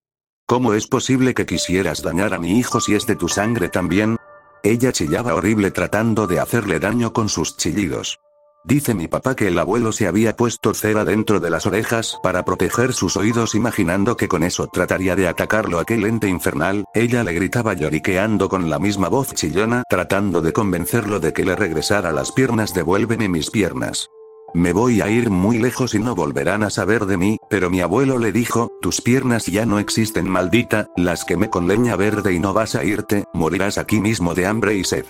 ¿Cómo 0.46 0.74
es 0.74 0.88
posible 0.88 1.34
que 1.34 1.46
quisieras 1.46 2.02
dañar 2.02 2.34
a 2.34 2.40
mi 2.40 2.60
hijo 2.60 2.82
si 2.82 2.96
es 2.96 3.06
de 3.06 3.16
tu 3.16 3.30
sangre 3.30 3.70
también? 3.70 4.18
Ella 4.62 4.92
chillaba 4.92 5.34
horrible 5.34 5.72
tratando 5.72 6.28
de 6.28 6.42
hacerle 6.42 6.82
daño 6.82 7.14
con 7.14 7.30
sus 7.30 7.56
chillidos. 7.56 8.20
Dice 8.66 8.94
mi 8.94 9.10
papá 9.10 9.36
que 9.36 9.50
el 9.50 9.60
abuelo 9.60 9.92
se 9.92 10.08
había 10.08 10.38
puesto 10.38 10.74
cera 10.74 11.04
dentro 11.04 11.42
de 11.42 11.50
las 11.50 11.66
orejas 11.66 12.18
para 12.24 12.46
proteger 12.46 12.94
sus 12.94 13.18
oídos 13.18 13.56
imaginando 13.56 14.16
que 14.16 14.30
con 14.30 14.42
eso 14.42 14.68
trataría 14.68 15.18
de 15.18 15.28
atacarlo 15.28 15.80
aquel 15.80 16.06
ente 16.06 16.30
infernal, 16.30 16.86
ella 16.94 17.26
le 17.26 17.34
gritaba 17.34 17.74
lloriqueando 17.74 18.48
con 18.48 18.70
la 18.70 18.80
misma 18.80 19.10
voz 19.10 19.34
chillona 19.34 19.84
tratando 19.90 20.42
de 20.42 20.54
convencerlo 20.54 21.20
de 21.20 21.34
que 21.34 21.44
le 21.44 21.58
regresara 21.58 22.14
las 22.14 22.32
piernas 22.32 22.74
devuélveme 22.74 23.28
mis 23.28 23.52
piernas. 23.52 24.10
Me 24.54 24.72
voy 24.72 25.02
a 25.02 25.10
ir 25.10 25.30
muy 25.30 25.58
lejos 25.58 25.94
y 25.94 26.00
no 26.00 26.16
volverán 26.16 26.64
a 26.64 26.70
saber 26.70 27.06
de 27.06 27.18
mí, 27.18 27.40
pero 27.50 27.70
mi 27.70 27.82
abuelo 27.82 28.18
le 28.18 28.32
dijo, 28.32 28.72
tus 28.82 29.02
piernas 29.02 29.48
ya 29.48 29.66
no 29.66 29.78
existen 29.80 30.30
maldita, 30.30 30.88
las 30.96 31.26
quemé 31.26 31.50
con 31.50 31.68
leña 31.68 31.98
verde 31.98 32.32
y 32.34 32.40
no 32.40 32.54
vas 32.54 32.76
a 32.76 32.86
irte, 32.86 33.26
morirás 33.34 33.78
aquí 33.78 34.00
mismo 34.00 34.36
de 34.36 34.46
hambre 34.46 34.76
y 34.76 34.86
sed. 34.86 35.06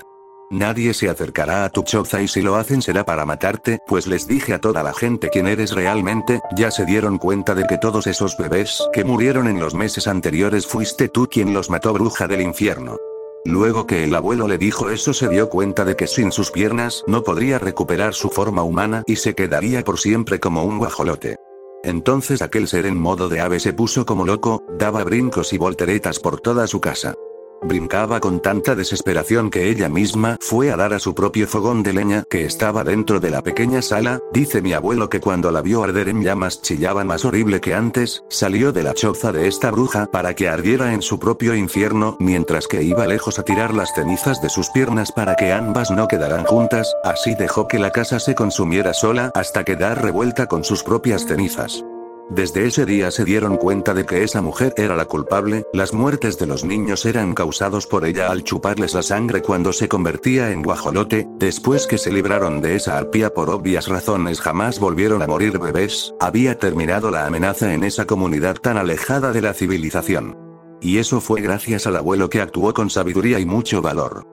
Nadie 0.54 0.94
se 0.94 1.10
acercará 1.10 1.66
a 1.66 1.70
tu 1.72 1.82
choza 1.82 2.22
y 2.22 2.28
si 2.28 2.44
lo 2.44 2.58
hacen 2.58 2.84
será 2.84 3.04
para 3.04 3.26
matarte, 3.26 3.80
pues 3.88 4.06
les 4.06 4.28
dije 4.28 4.54
a 4.54 4.62
toda 4.62 4.84
la 4.84 4.94
gente 4.94 5.32
quién 5.32 5.48
eres 5.48 5.72
realmente, 5.72 6.42
ya 6.56 6.70
se 6.70 6.86
dieron 6.86 7.18
cuenta 7.18 7.56
de 7.56 7.66
que 7.66 7.80
todos 7.80 8.06
esos 8.06 8.38
bebés 8.38 8.88
que 8.94 9.04
murieron 9.04 9.48
en 9.48 9.60
los 9.60 9.74
meses 9.74 10.08
anteriores 10.08 10.68
fuiste 10.68 11.10
tú 11.10 11.28
quien 11.28 11.56
los 11.56 11.72
mató 11.72 11.92
bruja 11.92 12.28
del 12.28 12.42
infierno. 12.42 12.98
Luego 13.46 13.88
que 13.88 14.04
el 14.04 14.14
abuelo 14.14 14.48
le 14.48 14.60
dijo 14.60 14.92
eso 14.92 15.12
se 15.12 15.28
dio 15.28 15.50
cuenta 15.50 15.86
de 15.86 15.96
que 15.96 16.06
sin 16.06 16.32
sus 16.32 16.52
piernas 16.52 17.04
no 17.08 17.24
podría 17.24 17.58
recuperar 17.58 18.14
su 18.14 18.30
forma 18.30 18.62
humana 18.62 19.02
y 19.08 19.16
se 19.16 19.34
quedaría 19.34 19.84
por 19.84 20.00
siempre 20.00 20.40
como 20.40 20.66
un 20.66 20.78
guajolote. 20.78 21.38
Entonces 21.84 22.44
aquel 22.44 22.68
ser 22.68 22.86
en 22.86 23.00
modo 23.00 23.28
de 23.28 23.42
ave 23.42 23.60
se 23.60 23.74
puso 23.74 24.06
como 24.06 24.24
loco, 24.24 24.64
daba 24.78 25.04
brincos 25.04 25.52
y 25.52 25.58
volteretas 25.58 26.20
por 26.20 26.40
toda 26.42 26.68
su 26.68 26.80
casa. 26.80 27.16
Brincaba 27.66 28.20
con 28.20 28.42
tanta 28.42 28.76
desesperación 28.76 29.50
que 29.50 29.70
ella 29.70 29.90
misma 29.90 30.38
fue 30.42 30.72
a 30.72 30.78
dar 30.78 30.94
a 30.94 31.00
su 31.00 31.16
propio 31.16 31.48
fogón 31.48 31.84
de 31.84 31.94
leña 31.94 32.24
que 32.30 32.46
estaba 32.46 32.84
dentro 32.84 33.20
de 33.20 33.32
la 33.32 33.42
pequeña 33.42 33.82
sala, 33.82 34.20
dice 34.34 34.62
mi 34.62 34.74
abuelo 34.74 35.10
que 35.10 35.22
cuando 35.22 35.52
la 35.52 35.62
vio 35.62 35.84
arder 35.84 36.10
en 36.10 36.24
llamas 36.24 36.62
chillaba 36.62 37.04
más 37.04 37.26
horrible 37.26 37.62
que 37.62 37.74
antes, 37.74 38.24
salió 38.30 38.72
de 38.72 38.84
la 38.84 38.94
choza 38.94 39.32
de 39.32 39.48
esta 39.48 39.72
bruja 39.72 40.08
para 40.12 40.36
que 40.36 40.50
ardiera 40.50 40.94
en 40.94 41.02
su 41.02 41.20
propio 41.20 41.56
infierno 41.56 42.18
mientras 42.20 42.68
que 42.68 42.84
iba 42.84 43.08
lejos 43.08 43.40
a 43.40 43.44
tirar 43.44 43.74
las 43.74 43.94
cenizas 43.94 44.42
de 44.42 44.50
sus 44.50 44.70
piernas 44.70 45.12
para 45.12 45.36
que 45.36 45.54
ambas 45.54 45.92
no 45.92 46.08
quedaran 46.08 46.46
juntas, 46.46 46.94
así 47.04 47.36
dejó 47.36 47.68
que 47.68 47.80
la 47.80 47.92
casa 47.92 48.20
se 48.20 48.36
consumiera 48.36 48.94
sola 48.94 49.32
hasta 49.36 49.64
quedar 49.64 50.02
revuelta 50.02 50.48
con 50.48 50.64
sus 50.64 50.84
propias 50.84 51.26
cenizas. 51.26 51.84
Desde 52.30 52.66
ese 52.66 52.86
día 52.86 53.12
se 53.12 53.26
dieron 53.26 53.58
cuenta 53.58 53.94
de 53.94 54.06
que 54.06 54.24
esa 54.24 54.42
mujer 54.42 54.74
era 54.78 54.96
la 54.96 55.06
culpable, 55.06 55.66
las 55.74 55.94
muertes 55.94 56.40
de 56.40 56.48
los 56.48 56.64
niños 56.64 57.06
eran 57.06 57.36
causados 57.36 57.86
por 57.86 58.06
ella 58.06 58.32
al 58.32 58.44
chuparles 58.44 58.94
la 58.94 59.04
sangre 59.04 59.42
cuando 59.42 59.74
se 59.74 59.90
convertía 59.90 60.52
en 60.52 60.64
guajolote, 60.64 61.28
después 61.38 61.86
que 61.86 61.98
se 61.98 62.12
libraron 62.12 62.62
de 62.62 62.76
esa 62.76 62.98
arpía 62.98 63.34
por 63.34 63.50
obvias 63.50 63.88
razones 63.88 64.40
jamás 64.40 64.80
volvieron 64.80 65.22
a 65.22 65.28
morir 65.28 65.60
bebés, 65.60 66.16
había 66.20 66.58
terminado 66.58 67.12
la 67.12 67.26
amenaza 67.26 67.74
en 67.74 67.84
esa 67.84 68.06
comunidad 68.06 68.56
tan 68.56 68.78
alejada 68.78 69.32
de 69.32 69.42
la 69.42 69.54
civilización. 69.54 70.38
Y 70.82 70.98
eso 70.98 71.22
fue 71.22 71.42
gracias 71.42 71.88
al 71.88 71.98
abuelo 71.98 72.30
que 72.30 72.42
actuó 72.42 72.74
con 72.74 72.90
sabiduría 72.90 73.40
y 73.40 73.46
mucho 73.46 73.82
valor. 73.82 74.33